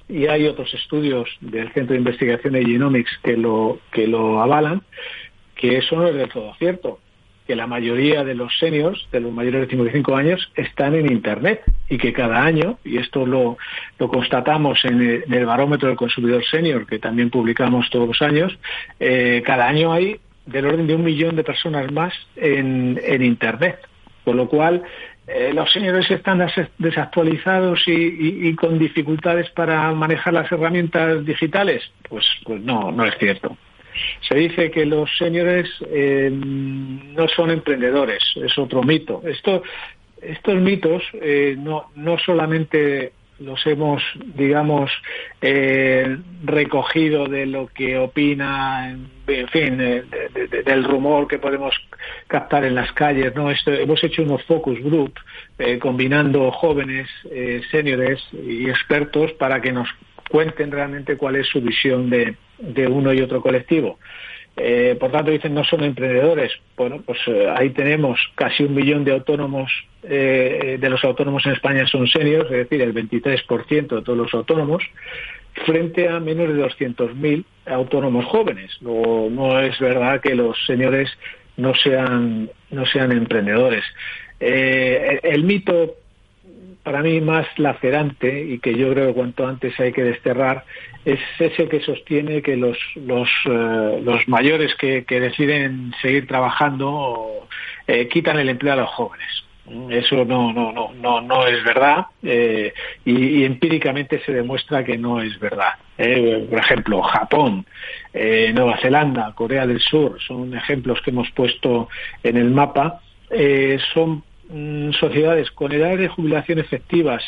y 0.08 0.28
hay 0.28 0.48
otros 0.48 0.74
estudios 0.74 1.30
del 1.42 1.72
Centro 1.74 1.94
de 1.94 2.00
Investigación 2.00 2.54
de 2.54 2.66
Genomics 2.66 3.20
que 3.24 3.36
lo, 3.36 3.80
que 3.92 4.08
lo 4.08 4.42
avalan, 4.42 4.82
que 5.56 5.78
eso 5.78 5.96
no 5.96 6.08
es 6.08 6.16
del 6.16 6.30
todo 6.30 6.54
cierto 6.56 7.00
que 7.46 7.56
la 7.56 7.68
mayoría 7.68 8.24
de 8.24 8.36
los 8.36 8.58
seniors, 8.58 9.08
de 9.12 9.20
los 9.20 9.32
mayores 9.32 9.62
de 9.62 9.68
55 9.68 10.16
años, 10.16 10.52
están 10.56 10.96
en 10.96 11.12
Internet 11.12 11.62
y 11.90 11.98
que 11.98 12.12
cada 12.12 12.44
año, 12.44 12.80
y 12.84 12.98
esto 12.98 13.26
lo, 13.26 13.58
lo 14.00 14.08
constatamos 14.08 14.84
en 14.86 15.24
el, 15.28 15.46
barómetro 15.46 15.88
del 15.88 15.98
consumidor 15.98 16.44
senior, 16.46 16.88
que 16.88 17.00
también 17.00 17.30
publicamos 17.30 17.90
todos 17.90 18.08
los 18.08 18.22
años, 18.22 18.58
eh, 19.00 19.44
cada 19.46 19.68
año 19.68 19.94
hay 19.94 20.20
del 20.46 20.66
orden 20.66 20.88
de 20.88 20.96
un 20.96 21.04
millón 21.04 21.36
de 21.36 21.44
personas 21.44 21.92
más 21.92 22.14
en, 22.36 23.00
en 23.04 23.24
Internet. 23.24 23.80
Con 24.24 24.38
lo 24.38 24.48
cual, 24.48 24.84
eh, 25.28 25.52
los 25.54 25.72
seniors 25.72 26.10
están 26.10 26.46
desactualizados 26.78 27.88
y, 27.88 28.48
y, 28.48 28.56
con 28.56 28.78
dificultades 28.78 29.50
para 29.52 29.92
manejar 29.92 30.34
las 30.34 30.52
herramientas 30.52 31.26
digitales. 31.26 31.84
Pues, 32.10 32.26
pues 32.44 32.62
no, 32.62 32.92
no 32.92 33.06
es 33.06 33.16
cierto. 33.18 33.58
Se 34.28 34.36
dice 34.36 34.72
que 34.72 34.86
los 34.86 35.10
señores 35.18 35.70
eh, 35.90 36.30
no 36.32 37.28
son 37.28 37.52
emprendedores, 37.52 38.24
es 38.36 38.58
otro 38.58 38.84
mito. 38.84 39.22
Esto, 39.26 39.64
estos 40.22 40.56
mitos 40.56 41.04
eh, 41.14 41.56
no, 41.58 41.92
no 41.96 42.18
solamente 42.18 43.14
los 43.40 43.66
hemos, 43.68 44.02
digamos, 44.34 44.90
eh, 45.42 46.18
recogido 46.46 47.28
de 47.28 47.46
lo 47.46 47.68
que 47.68 47.98
opina, 47.98 48.92
en 49.28 49.48
fin, 49.50 49.78
del 49.78 50.84
rumor 50.86 51.28
que 51.28 51.38
podemos 51.38 51.76
captar 52.28 52.64
en 52.64 52.76
las 52.76 52.94
calles, 52.94 53.36
¿no? 53.36 53.52
Esto, 53.52 53.74
hemos 53.74 54.02
hecho 54.06 54.24
unos 54.24 54.42
focus 54.44 54.80
group 54.82 55.14
combinando 55.82 56.50
jóvenes, 56.52 57.10
seniors 57.72 58.26
y 58.32 58.70
expertos 58.70 59.34
para 59.34 59.62
que 59.62 59.74
nos 59.74 59.90
cuenten 60.30 60.72
realmente 60.72 61.18
cuál 61.18 61.36
es 61.36 61.48
su 61.48 61.60
visión 61.60 62.10
de, 62.10 62.38
de 62.58 62.88
uno 62.88 63.14
y 63.14 63.22
otro 63.22 63.42
colectivo. 63.42 64.00
Eh, 64.58 64.96
por 64.98 65.12
tanto, 65.12 65.32
dicen 65.32 65.54
no 65.54 65.64
son 65.64 65.84
emprendedores. 65.84 66.52
Bueno, 66.78 67.02
pues 67.06 67.20
eh, 67.28 67.48
ahí 67.54 67.72
tenemos 67.72 68.20
casi 68.36 68.64
un 68.64 68.74
millón 68.74 69.04
de 69.04 69.12
autónomos, 69.12 69.72
eh, 70.04 70.78
de 70.80 70.90
los 70.90 71.04
autónomos 71.04 71.46
en 71.46 71.54
España 71.54 71.86
son 71.88 72.08
seniors, 72.08 72.50
es 72.52 72.70
decir, 72.70 72.82
el 72.82 72.94
23% 72.94 73.96
de 73.96 74.02
todos 74.02 74.18
los 74.18 74.34
autónomos, 74.34 74.84
frente 75.66 76.08
a 76.08 76.20
menos 76.20 76.48
de 76.48 76.64
200.000 76.64 77.44
autónomos 77.66 78.26
jóvenes. 78.26 78.72
No, 78.82 79.60
es 79.60 79.78
verdad 79.80 80.22
que 80.22 80.36
los 80.36 80.58
señores 80.66 81.10
no 81.58 81.74
sean, 81.76 82.50
no 82.72 82.86
sean 82.86 83.12
emprendedores. 83.12 83.84
Eh, 84.40 85.20
el 85.24 85.44
mito 85.44 85.96
para 86.86 87.02
mí 87.02 87.20
más 87.20 87.48
lacerante 87.58 88.42
y 88.42 88.60
que 88.60 88.76
yo 88.76 88.94
creo 88.94 89.08
que 89.08 89.14
cuanto 89.16 89.48
antes 89.48 89.78
hay 89.80 89.92
que 89.92 90.04
desterrar 90.04 90.64
es 91.04 91.20
ese 91.40 91.68
que 91.68 91.82
sostiene 91.82 92.44
que 92.44 92.56
los 92.56 92.78
los, 92.96 93.28
eh, 93.46 94.02
los 94.04 94.28
mayores 94.28 94.76
que, 94.76 95.04
deciden 95.10 95.96
seguir 96.00 96.28
trabajando 96.28 97.48
eh, 97.88 98.08
quitan 98.08 98.38
el 98.38 98.50
empleo 98.50 98.74
a 98.74 98.78
los 98.78 98.90
jóvenes. 98.92 99.28
Eso 99.90 100.26
no 100.26 100.54
no 100.54 100.72
no 100.72 100.94
no 100.94 101.22
no 101.22 101.48
es 101.48 101.64
verdad 101.64 102.06
eh, 102.22 102.72
y, 103.04 103.44
empíricamente 103.44 104.22
se 104.24 104.32
demuestra 104.32 104.84
que 104.84 104.96
no 104.96 105.20
es 105.22 105.40
verdad. 105.40 105.74
por 105.98 106.60
ejemplo, 106.60 107.02
Japón, 107.02 107.66
Nueva 108.14 108.78
Zelanda, 108.78 109.34
Corea 109.34 109.66
del 109.66 109.80
Sur 109.80 110.22
son 110.22 110.56
ejemplos 110.56 111.02
que 111.02 111.10
hemos 111.10 111.32
puesto 111.32 111.90
en 112.22 112.38
el 112.38 112.52
mapa. 112.52 113.02
son 113.92 114.24
Mm, 114.50 114.92
sociedades 114.92 115.50
con 115.52 115.72
edades 115.72 116.00
de 116.00 116.08
jubilación 116.08 116.60
efectivas 116.60 117.24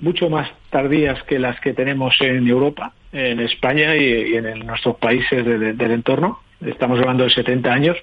mucho 0.00 0.28
más 0.28 0.50
tardías 0.70 1.22
que 1.24 1.38
las 1.38 1.58
que 1.60 1.72
tenemos 1.72 2.14
en 2.20 2.46
Europa, 2.46 2.92
en 3.12 3.40
España 3.40 3.96
y, 3.96 4.34
en 4.34 4.66
nuestros 4.66 4.96
países 4.96 5.44
del 5.44 5.90
entorno. 5.90 6.40
Estamos 6.60 6.98
hablando 6.98 7.24
de 7.24 7.30
70 7.30 7.72
años 7.72 7.96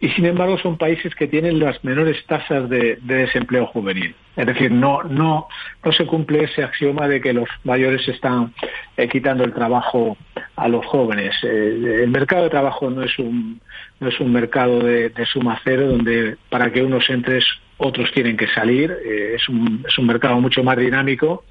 y, 0.00 0.08
sin 0.10 0.24
embargo, 0.24 0.58
son 0.58 0.78
países 0.78 1.14
que 1.14 1.28
tienen 1.28 1.58
las 1.58 1.82
menores 1.84 2.24
tasas 2.26 2.68
de, 2.68 2.98
desempleo 3.02 3.66
juvenil. 3.66 4.14
Es 4.34 4.46
decir, 4.46 4.72
no, 4.72 5.02
no, 5.02 5.46
no 5.84 5.92
se 5.92 6.06
cumple 6.06 6.44
ese 6.44 6.62
axioma 6.62 7.06
de 7.06 7.20
que 7.20 7.34
los 7.34 7.48
mayores 7.64 8.06
están 8.08 8.54
eh, 8.96 9.08
quitando 9.08 9.44
el 9.44 9.52
trabajo 9.52 10.16
a 10.56 10.68
los 10.68 10.84
jóvenes. 10.86 11.36
Eh, 11.42 12.00
el 12.02 12.08
mercado 12.08 12.44
de 12.44 12.50
trabajo 12.50 12.90
no 12.90 13.02
es 13.02 13.18
un, 13.18 13.60
no 14.00 14.08
es 14.08 14.18
un 14.20 14.32
mercado 14.32 14.80
de, 14.80 15.10
de 15.10 15.26
suma 15.26 15.60
cero 15.62 15.86
donde 15.88 16.36
para 16.48 16.72
que 16.72 16.82
unos 16.82 17.08
entres 17.10 17.44
otros 17.78 18.10
tienen 18.12 18.36
que 18.36 18.48
salir. 18.48 18.90
Eh, 18.90 19.34
es, 19.36 19.48
un, 19.48 19.84
es 19.88 19.96
un 19.98 20.06
mercado 20.06 20.40
mucho 20.40 20.62
más 20.62 20.76
dinámico, 20.76 21.44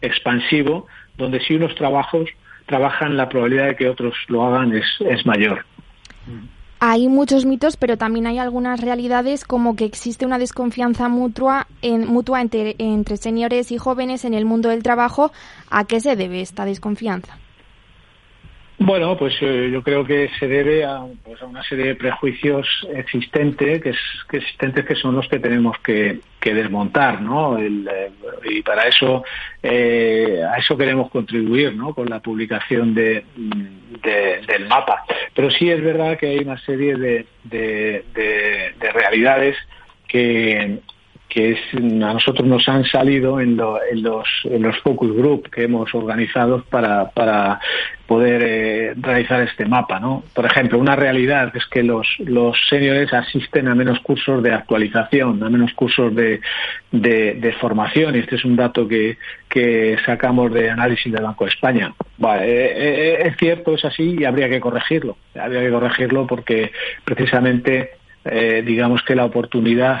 expansivo, 0.00 0.86
donde 1.16 1.40
si 1.40 1.54
unos 1.54 1.74
trabajos 1.74 2.28
trabajan, 2.66 3.16
la 3.16 3.28
probabilidad 3.28 3.66
de 3.66 3.76
que 3.76 3.88
otros 3.88 4.14
lo 4.28 4.44
hagan 4.44 4.72
es, 4.74 5.26
mayor. 5.26 5.64
Hay 6.80 7.08
muchos 7.08 7.44
mitos, 7.44 7.76
pero 7.76 7.96
también 7.96 8.26
hay 8.26 8.38
algunas 8.38 8.80
realidades 8.80 9.44
como 9.44 9.76
que 9.76 9.84
existe 9.84 10.26
una 10.26 10.38
desconfianza 10.38 11.08
mutua, 11.08 11.66
en, 11.80 12.06
mutua 12.06 12.40
entre, 12.40 12.74
entre 12.78 13.16
y 13.70 13.78
jóvenes 13.78 14.24
en 14.24 14.34
el 14.34 14.44
mundo 14.44 14.68
del 14.68 14.82
trabajo. 14.82 15.32
¿A 15.70 15.84
qué 15.84 16.00
se 16.00 16.16
debe 16.16 16.40
esta 16.40 16.64
desconfianza? 16.64 17.38
Bueno, 18.84 19.16
pues 19.16 19.34
eh, 19.40 19.70
yo 19.72 19.80
creo 19.84 20.04
que 20.04 20.28
se 20.40 20.48
debe 20.48 20.84
a, 20.84 21.04
pues, 21.22 21.40
a 21.40 21.46
una 21.46 21.62
serie 21.62 21.84
de 21.86 21.94
prejuicios 21.94 22.66
existentes 22.92 23.80
que, 23.80 23.90
es, 23.90 23.98
que 24.28 24.84
que 24.84 24.94
son 24.96 25.14
los 25.14 25.28
que 25.28 25.38
tenemos 25.38 25.78
que, 25.78 26.18
desmontar, 26.42 27.20
¿no? 27.20 27.58
Eh, 27.60 28.10
y 28.50 28.60
para 28.62 28.88
eso 28.88 29.22
eh, 29.62 30.42
a 30.44 30.58
eso 30.58 30.76
queremos 30.76 31.10
contribuir, 31.10 31.76
¿no? 31.76 31.94
Con 31.94 32.10
la 32.10 32.18
publicación 32.18 32.92
de, 32.92 33.24
del 34.02 34.66
mapa. 34.66 35.04
Pero 35.32 35.48
sí 35.52 35.70
es 35.70 35.80
verdad 35.80 36.18
que 36.18 36.26
hay 36.26 36.38
una 36.38 36.58
serie 36.58 36.96
de, 36.96 37.26
de 37.44 38.92
realidades 38.92 39.56
que, 40.08 40.80
que 41.32 41.56
a 41.74 42.12
nosotros 42.12 42.46
nos 42.46 42.68
han 42.68 42.84
salido 42.84 43.40
en, 43.40 43.58
en, 43.90 44.02
los, 44.02 44.28
en 44.44 44.62
los 44.62 44.78
focus 44.80 45.16
group 45.16 45.48
que 45.48 45.62
hemos 45.62 45.94
organizado 45.94 46.62
para, 46.64 47.08
para 47.10 47.58
poder 48.06 48.42
eh, 48.44 48.94
realizar 48.96 49.40
este 49.40 49.64
mapa. 49.64 49.98
¿no? 49.98 50.24
Por 50.34 50.44
ejemplo, 50.44 50.78
una 50.78 50.94
realidad 50.94 51.50
es 51.56 51.64
que 51.66 51.82
los, 51.82 52.06
los 52.18 52.54
seniors 52.68 53.14
asisten 53.14 53.68
a 53.68 53.74
menos 53.74 53.98
cursos 54.00 54.42
de 54.42 54.52
actualización, 54.52 55.42
a 55.42 55.48
menos 55.48 55.72
cursos 55.72 56.14
de, 56.14 56.42
de, 56.90 57.56
formación, 57.58 58.14
y 58.14 58.18
este 58.18 58.36
es 58.36 58.44
un 58.44 58.56
dato 58.56 58.86
que, 58.86 59.16
que 59.48 59.96
sacamos 60.04 60.52
de 60.52 60.68
análisis 60.68 61.10
del 61.10 61.22
Banco 61.22 61.44
de 61.44 61.50
España. 61.50 61.94
Vale, 62.18 62.44
eh, 62.44 62.72
eh, 62.76 63.22
es 63.24 63.38
cierto, 63.38 63.74
es 63.74 63.84
así 63.86 64.16
y 64.18 64.24
habría 64.26 64.50
que 64.50 64.60
corregirlo. 64.60 65.16
Habría 65.34 65.62
que 65.62 65.70
corregirlo 65.70 66.26
porque 66.26 66.72
precisamente 67.06 67.92
digamos 68.64 69.02
que 69.02 69.16
la 69.16 69.24
oportunidad 69.24 70.00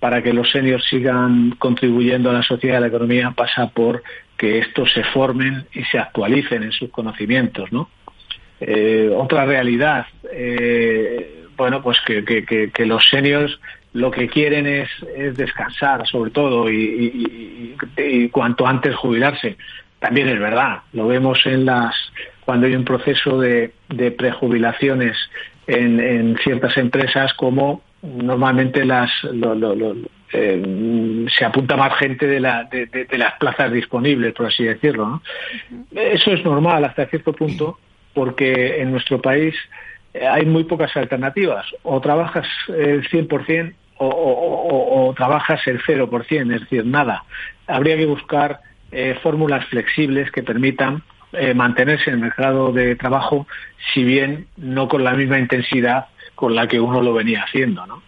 para 0.00 0.22
que 0.22 0.32
los 0.32 0.50
seniors 0.50 0.84
sigan 0.84 1.54
contribuyendo 1.58 2.30
a 2.30 2.34
la 2.34 2.42
sociedad 2.42 2.74
y 2.74 2.78
a 2.78 2.80
la 2.80 2.86
economía 2.88 3.30
pasa 3.30 3.68
por 3.68 4.02
que 4.36 4.58
estos 4.58 4.92
se 4.92 5.02
formen 5.04 5.66
y 5.72 5.82
se 5.84 5.98
actualicen 5.98 6.62
en 6.62 6.72
sus 6.72 6.90
conocimientos, 6.90 7.72
¿no? 7.72 7.88
Eh, 8.60 9.10
otra 9.14 9.44
realidad, 9.44 10.06
eh, 10.30 11.44
bueno, 11.56 11.82
pues 11.82 11.98
que, 12.00 12.86
los 12.86 13.08
seniors 13.08 13.58
lo 13.92 14.10
que 14.10 14.28
quieren 14.28 14.66
es, 14.66 14.88
descansar, 15.36 16.06
sobre 16.06 16.30
todo, 16.30 16.70
y, 16.70 17.74
cuanto 18.30 18.66
antes 18.66 18.94
jubilarse. 18.94 19.56
También 19.98 20.28
es 20.28 20.38
verdad, 20.38 20.80
lo 20.92 21.06
vemos 21.06 21.44
en 21.46 21.64
las 21.64 21.94
cuando 22.44 22.66
hay 22.66 22.74
un 22.74 22.84
proceso 22.84 23.40
de, 23.40 23.72
prejubilaciones 24.18 25.16
en 25.66 26.36
ciertas 26.44 26.76
empresas 26.76 27.32
como 27.34 27.82
normalmente 28.02 28.84
las 28.84 29.10
eh, 30.32 31.26
se 31.36 31.44
apunta 31.44 31.76
más 31.76 31.96
gente 31.98 32.26
de, 32.26 32.40
la, 32.40 32.64
de, 32.64 33.06
las 33.12 33.34
plazas 33.34 33.72
disponibles, 33.72 34.34
por 34.34 34.46
así 34.46 34.64
decirlo. 34.64 35.22
Eso 35.94 36.32
es 36.32 36.44
normal 36.44 36.84
hasta 36.84 37.06
cierto 37.06 37.32
punto, 37.32 37.78
porque 38.12 38.80
en 38.80 38.92
nuestro 38.92 39.20
país 39.20 39.54
eh, 40.12 40.26
hay 40.26 40.44
muy 40.44 40.64
pocas 40.64 40.96
alternativas. 40.96 41.66
O 41.82 42.00
trabajas 42.00 42.46
el 42.68 43.08
100% 43.08 43.74
o, 43.98 44.06
o, 44.06 45.08
o, 45.08 45.14
trabajas 45.14 45.66
el 45.66 45.80
0%, 45.80 46.54
es 46.54 46.60
decir, 46.60 46.84
nada. 46.84 47.24
Habría 47.66 47.96
que 47.96 48.06
buscar 48.06 48.60
eh, 48.92 49.18
fórmulas 49.22 49.64
flexibles 49.66 50.30
que 50.30 50.42
permitan 50.42 51.02
mantenerse 51.54 52.08
en 52.08 52.14
el 52.14 52.20
mercado 52.22 52.72
de 52.72 52.96
trabajo, 52.96 53.46
si 53.92 54.04
bien 54.04 54.46
no 54.56 54.88
con 54.88 55.04
la 55.04 55.12
misma 55.12 55.38
intensidad 55.38 56.06
con 56.36 56.54
la 56.54 56.68
que 56.68 56.78
uno 56.78 57.02
lo 57.02 57.12
venía 57.12 57.42
haciendo, 57.42 57.84
¿no? 57.86 58.02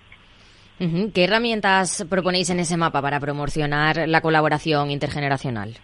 ¿Qué 1.12 1.24
herramientas 1.24 2.06
proponéis 2.08 2.50
en 2.50 2.60
ese 2.60 2.76
mapa 2.76 3.02
para 3.02 3.18
promocionar 3.18 4.08
la 4.08 4.20
colaboración 4.20 4.92
intergeneracional? 4.92 5.76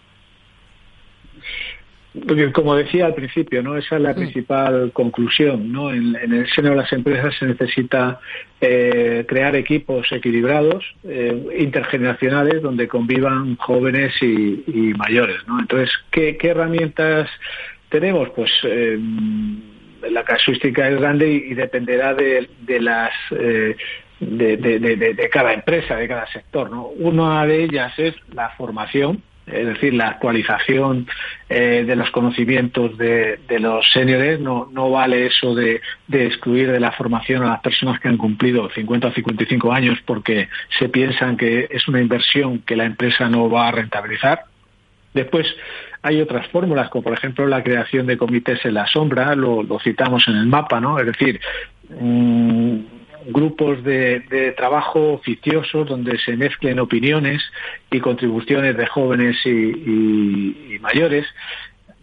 Porque, 2.25 2.49
como 2.53 2.75
decía 2.75 3.07
al 3.07 3.13
principio, 3.13 3.61
no 3.61 3.75
esa 3.75 3.97
es 3.97 4.01
la 4.01 4.15
principal 4.15 4.91
conclusión. 4.93 5.69
¿no? 5.69 5.91
En, 5.91 6.15
el 6.15 6.47
seno 6.49 6.69
de 6.69 6.75
las 6.77 6.93
empresas 6.93 7.35
se 7.37 7.45
necesita 7.45 8.21
eh, 8.61 9.25
crear 9.27 9.53
equipos 9.57 10.09
equilibrados, 10.13 10.85
eh, 11.03 11.57
intergeneracionales, 11.59 12.61
donde 12.61 12.87
convivan 12.87 13.57
jóvenes 13.57 14.13
y, 14.21 14.93
mayores. 14.97 15.45
¿no? 15.45 15.59
Entonces, 15.59 15.91
¿qué, 16.09 16.37
herramientas 16.41 17.29
tenemos? 17.89 18.29
Pues 18.29 18.49
eh, 18.63 18.97
la 20.09 20.23
casuística 20.23 20.87
es 20.87 20.99
grande 20.99 21.29
y, 21.29 21.53
dependerá 21.53 22.13
de, 22.13 22.47
las 22.79 23.11
eh, 23.31 23.75
de, 24.19 25.29
cada 25.31 25.53
empresa, 25.53 25.95
de 25.95 26.07
cada 26.07 26.27
sector. 26.27 26.69
¿no? 26.69 26.87
Una 26.87 27.45
de 27.45 27.63
ellas 27.63 27.93
es 27.97 28.15
la 28.33 28.49
formación, 28.51 29.21
es 29.47 29.67
decir, 29.67 29.93
la 29.93 30.07
actualización 30.07 31.07
eh, 31.49 31.83
de 31.85 31.95
los 31.95 32.09
conocimientos 32.11 32.97
de, 32.97 33.39
los 33.59 33.85
seniors. 33.91 34.39
No, 34.39 34.69
no 34.71 34.89
vale 34.89 35.27
eso 35.27 35.53
de, 35.53 35.81
excluir 36.11 36.71
de 36.71 36.79
la 36.79 36.91
formación 36.91 37.43
a 37.43 37.49
las 37.49 37.61
personas 37.61 37.99
que 37.99 38.07
han 38.07 38.17
cumplido 38.17 38.69
50 38.69 39.07
o 39.07 39.11
55 39.11 39.71
años 39.71 39.99
porque 40.05 40.49
se 40.79 40.89
piensan 40.89 41.37
que 41.37 41.67
es 41.69 41.87
una 41.87 42.01
inversión 42.01 42.59
que 42.59 42.75
la 42.75 42.85
empresa 42.85 43.29
no 43.29 43.49
va 43.49 43.67
a 43.67 43.71
rentabilizar. 43.71 44.45
Después 45.13 45.47
hay 46.05 46.21
otras 46.21 46.45
fórmulas, 46.49 46.89
como 46.89 47.01
por 47.01 47.13
ejemplo 47.13 47.47
la 47.47 47.63
creación 47.63 48.05
de 48.05 48.15
comités 48.15 48.63
en 48.63 48.75
la 48.75 48.85
sombra, 48.85 49.33
lo, 49.33 49.65
citamos 49.83 50.27
en 50.27 50.35
el 50.35 50.45
mapa, 50.45 50.79
¿no? 50.79 50.99
Es 50.99 51.07
decir, 51.07 51.41
mm, 51.89 52.77
grupos 53.29 53.83
de, 53.83 54.53
trabajo 54.55 55.13
oficiosos 55.13 55.89
donde 55.89 56.19
se 56.19 56.37
mezclen 56.37 56.77
opiniones 56.77 57.41
y 57.89 57.99
contribuciones 58.01 58.77
de 58.77 58.85
jóvenes 58.85 59.35
y, 59.47 60.77
mayores. 60.79 61.25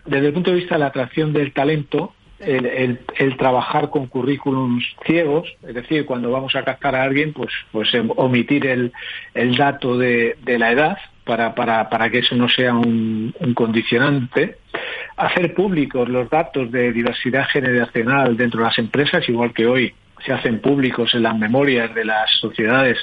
Desde 0.05 0.27
el 0.27 0.33
punto 0.33 0.51
de 0.51 0.57
vista 0.57 0.75
de 0.75 0.81
la 0.81 0.87
atracción 0.87 1.33
del 1.33 1.53
talento, 1.53 2.12
el, 2.41 2.99
trabajar 3.38 3.91
con 3.91 4.09
currículums 4.09 4.85
ciegos, 5.07 5.49
es 5.65 5.75
decir, 5.77 6.07
cuando 6.07 6.33
vamos 6.33 6.57
a 6.57 6.65
captar 6.65 6.97
a 6.97 7.05
alguien, 7.05 7.33
pues, 7.33 7.53
pues 7.71 7.95
em, 7.95 8.11
omitir 8.17 8.67
el, 8.67 8.93
dato 9.57 9.97
de, 9.97 10.37
la 10.45 10.73
edad 10.73 10.99
para, 11.25 11.55
para, 11.55 11.89
para, 11.89 12.11
que 12.11 12.19
eso 12.19 12.35
no 12.35 12.49
sea 12.49 12.75
un, 12.75 13.35
un, 13.39 13.55
condicionante, 13.55 14.59
hacer 15.17 15.55
públicos 15.55 16.09
los 16.09 16.29
datos 16.29 16.71
de 16.71 16.93
diversidad 16.93 17.47
generacional 17.49 18.37
dentro 18.37 18.61
de 18.61 18.67
las 18.67 18.79
empresas, 18.79 19.29
igual 19.29 19.53
que 19.53 19.67
hoy 19.67 19.95
se 20.25 20.33
hacen 20.33 20.61
públicos 20.61 21.15
en 21.15 21.23
las 21.23 21.37
memorias 21.37 21.95
de 21.95 22.05
las 22.05 22.31
sociedades 22.41 22.99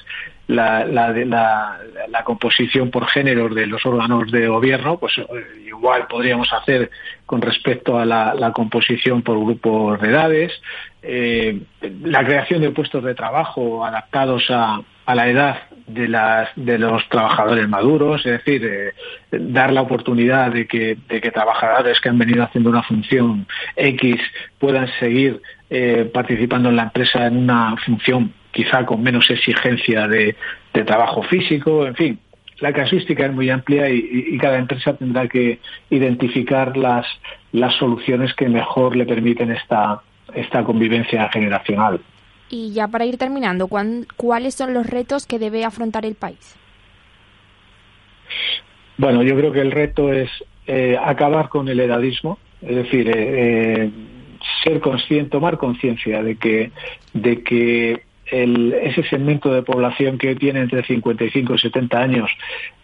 la, 0.50 0.84
la, 0.86 2.24
composición 2.24 2.90
por 2.90 3.08
género 3.08 3.50
de 3.50 3.68
los 3.68 3.86
órganos 3.86 4.32
de 4.32 4.48
gobierno, 4.48 4.98
pues 4.98 5.18
eh, 5.20 5.26
igual 5.68 6.08
podríamos 6.08 6.52
hacer 6.52 6.90
con 7.28 7.42
respecto 7.42 8.00
a 8.00 8.06
la, 8.06 8.52
composición 8.54 9.22
por 9.22 9.40
grupos 9.40 10.02
de 10.02 10.10
edades, 10.10 10.52
eh, 11.04 11.62
la 12.04 12.26
creación 12.26 12.62
de 12.62 12.72
puestos 12.72 13.04
de 13.04 13.14
trabajo 13.14 13.86
adaptados 13.86 14.50
a, 14.50 14.82
a 15.06 15.16
la 15.16 15.30
edad 15.30 15.58
de, 15.86 16.08
las, 16.08 16.50
de 16.56 16.80
los 16.80 17.08
trabajadores 17.10 17.68
maduros, 17.68 18.26
es 18.26 18.44
decir, 18.44 18.66
eh, 18.66 18.94
dar 19.32 19.72
la 19.72 19.82
oportunidad 19.82 20.52
de 20.52 20.68
que, 20.68 20.98
de 21.08 21.22
que 21.22 21.32
trabajadores 21.32 22.00
que 22.02 22.10
han 22.10 22.18
venido 22.18 22.44
haciendo 22.44 22.72
una 22.72 22.84
función 22.84 23.46
X 23.76 24.20
puedan 24.58 24.88
seguir 25.00 25.42
participando 26.14 26.70
en 26.70 26.76
la 26.76 26.84
empresa 26.84 27.28
en 27.28 27.38
una 27.38 27.76
función 27.86 28.34
quizá 28.52 28.86
con 28.86 29.04
menos 29.04 29.30
exigencia 29.30 30.08
de, 30.08 30.36
trabajo 30.86 31.24
físico, 31.24 31.86
en 31.86 31.96
fin. 31.96 32.20
La 32.60 32.74
casuística 32.74 33.26
es 33.26 33.34
muy 33.34 33.50
amplia 33.50 33.90
y, 33.90 34.38
cada 34.38 34.58
empresa 34.58 34.94
tendrá 34.94 35.28
que 35.28 35.60
identificar 35.90 36.76
las, 36.76 37.06
las 37.52 37.76
soluciones 37.76 38.34
que 38.34 38.50
mejor 38.50 38.96
le 38.96 39.06
permiten 39.06 39.52
esta, 39.52 40.02
esta 40.34 40.64
convivencia 40.64 41.30
generacional. 41.30 42.00
Y 42.50 42.74
ya 42.74 42.88
para 42.88 43.06
ir 43.06 43.18
terminando, 43.18 43.70
¿cuáles 44.16 44.56
son 44.56 44.74
los 44.74 44.88
retos 44.88 45.26
que 45.26 45.40
debe 45.40 45.64
afrontar 45.64 46.06
el 46.06 46.16
país? 46.16 46.56
Bueno, 48.98 49.24
yo 49.24 49.36
creo 49.36 49.52
que 49.52 49.62
el 49.62 49.72
reto 49.72 50.12
es 50.12 50.30
eh, 50.68 50.98
acabar 51.02 51.50
con 51.50 51.68
el 51.70 51.80
edadismo, 51.80 52.40
es 52.62 52.76
decir, 52.76 53.08
eh, 53.10 53.14
eh, 53.16 53.92
ser 54.64 54.80
consciente, 54.80 55.32
tomar 55.32 55.58
conciencia 55.58 56.24
de 56.24 56.36
que, 56.36 56.72
de 57.14 57.44
que 57.44 58.04
ese 58.32 59.04
segmento 59.10 59.52
de 59.52 59.64
población 59.64 60.18
que 60.18 60.36
tiene 60.36 60.60
entre 60.60 60.84
55 60.84 61.56
y 61.56 61.58
70 61.58 62.00
años 62.00 62.30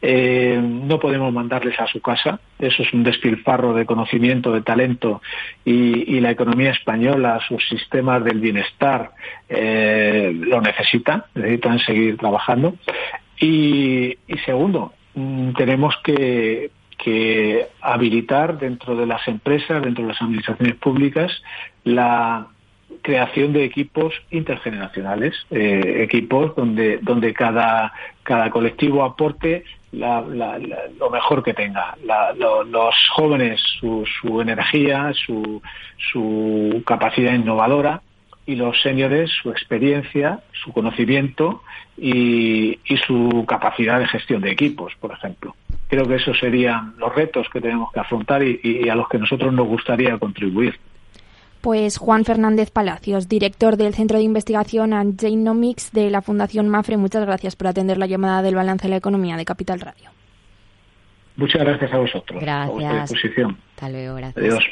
eh, 0.01 0.59
no 0.59 0.99
podemos 0.99 1.31
mandarles 1.31 1.79
a 1.79 1.87
su 1.87 2.01
casa. 2.01 2.39
Eso 2.57 2.83
es 2.83 2.93
un 2.93 3.03
despilfarro 3.03 3.73
de 3.73 3.85
conocimiento, 3.85 4.51
de 4.51 4.61
talento 4.61 5.21
y, 5.63 6.19
la 6.19 6.31
economía 6.31 6.71
española, 6.71 7.39
sus 7.47 7.67
sistemas 7.67 8.23
del 8.23 8.39
bienestar 8.39 9.11
eh, 9.47 10.31
lo 10.33 10.61
necesitan, 10.61 11.23
necesitan 11.35 11.77
seguir 11.79 12.17
trabajando. 12.17 12.73
Y, 13.39 14.17
segundo, 14.45 14.93
mm, 15.13 15.51
tenemos 15.53 15.95
que, 16.03 16.71
que 16.97 17.67
habilitar 17.81 18.57
dentro 18.57 18.95
de 18.95 19.05
las 19.05 19.27
empresas, 19.27 19.83
dentro 19.83 20.03
de 20.03 20.13
las 20.13 20.21
administraciones 20.21 20.75
públicas, 20.75 21.31
la 21.83 22.47
creación 23.01 23.53
de 23.53 23.63
equipos 23.63 24.13
intergeneracionales, 24.31 25.35
eh, 25.51 26.03
equipos 26.03 26.55
donde, 26.55 26.97
donde 27.01 27.33
cada, 27.33 27.93
cada 28.23 28.49
colectivo 28.49 29.03
aporte 29.03 29.63
lo 29.91 31.09
mejor 31.09 31.43
que 31.43 31.53
tenga. 31.53 31.95
los 32.03 32.95
jóvenes 33.15 33.61
su, 33.79 34.05
su 34.19 34.41
energía, 34.41 35.13
su, 35.13 35.61
su 36.11 36.83
capacidad 36.85 37.33
innovadora 37.33 38.01
y 38.45 38.55
los 38.55 38.81
señores 38.81 39.31
su 39.41 39.49
experiencia, 39.51 40.39
su 40.51 40.71
conocimiento 40.73 41.63
y, 41.97 42.79
y 42.85 42.97
su 42.97 43.45
capacidad 43.47 43.99
de 43.99 44.07
gestión 44.07 44.41
de 44.41 44.51
equipos, 44.51 44.93
por 44.99 45.13
ejemplo. 45.13 45.55
Creo 45.87 46.07
que 46.07 46.15
esos 46.15 46.37
serían 46.39 46.95
los 46.97 47.13
retos 47.13 47.47
que 47.51 47.61
tenemos 47.61 47.91
que 47.91 47.99
afrontar 47.99 48.41
y 48.43 48.89
a 48.89 48.95
los 48.95 49.07
que 49.07 49.19
nosotros 49.19 49.53
nos 49.53 49.67
gustaría 49.67 50.17
contribuir. 50.17 50.79
Pues 51.65 51.97
Juan 51.97 52.25
Fernández 52.25 52.69
Palacios, 52.69 53.27
director 53.27 53.75
del 53.75 53.95
Centro 53.95 54.19
de 54.19 54.23
Investigación 54.23 55.17
Genomics 55.17 55.91
de 55.91 56.11
la 56.11 56.21
Fundación 56.21 56.69
Mafre, 56.69 56.95
muchas 56.95 57.25
gracias 57.25 57.55
por 57.55 57.65
atender 57.65 57.97
la 57.97 58.05
llamada 58.05 58.43
del 58.43 58.53
balance 58.53 58.83
de 58.83 58.91
la 58.91 58.97
economía 58.97 59.35
de 59.35 59.45
Capital 59.45 59.79
Radio. 59.79 60.11
Muchas 61.37 61.63
gracias 61.63 61.91
a 61.91 61.97
vosotros. 61.97 62.39
Gracias. 62.39 62.69
A 62.69 62.71
vuestra 62.71 63.01
disposición. 63.01 63.57
Hasta 63.71 63.89
luego, 63.89 64.13
gracias. 64.13 64.45
Adiós. 64.45 64.63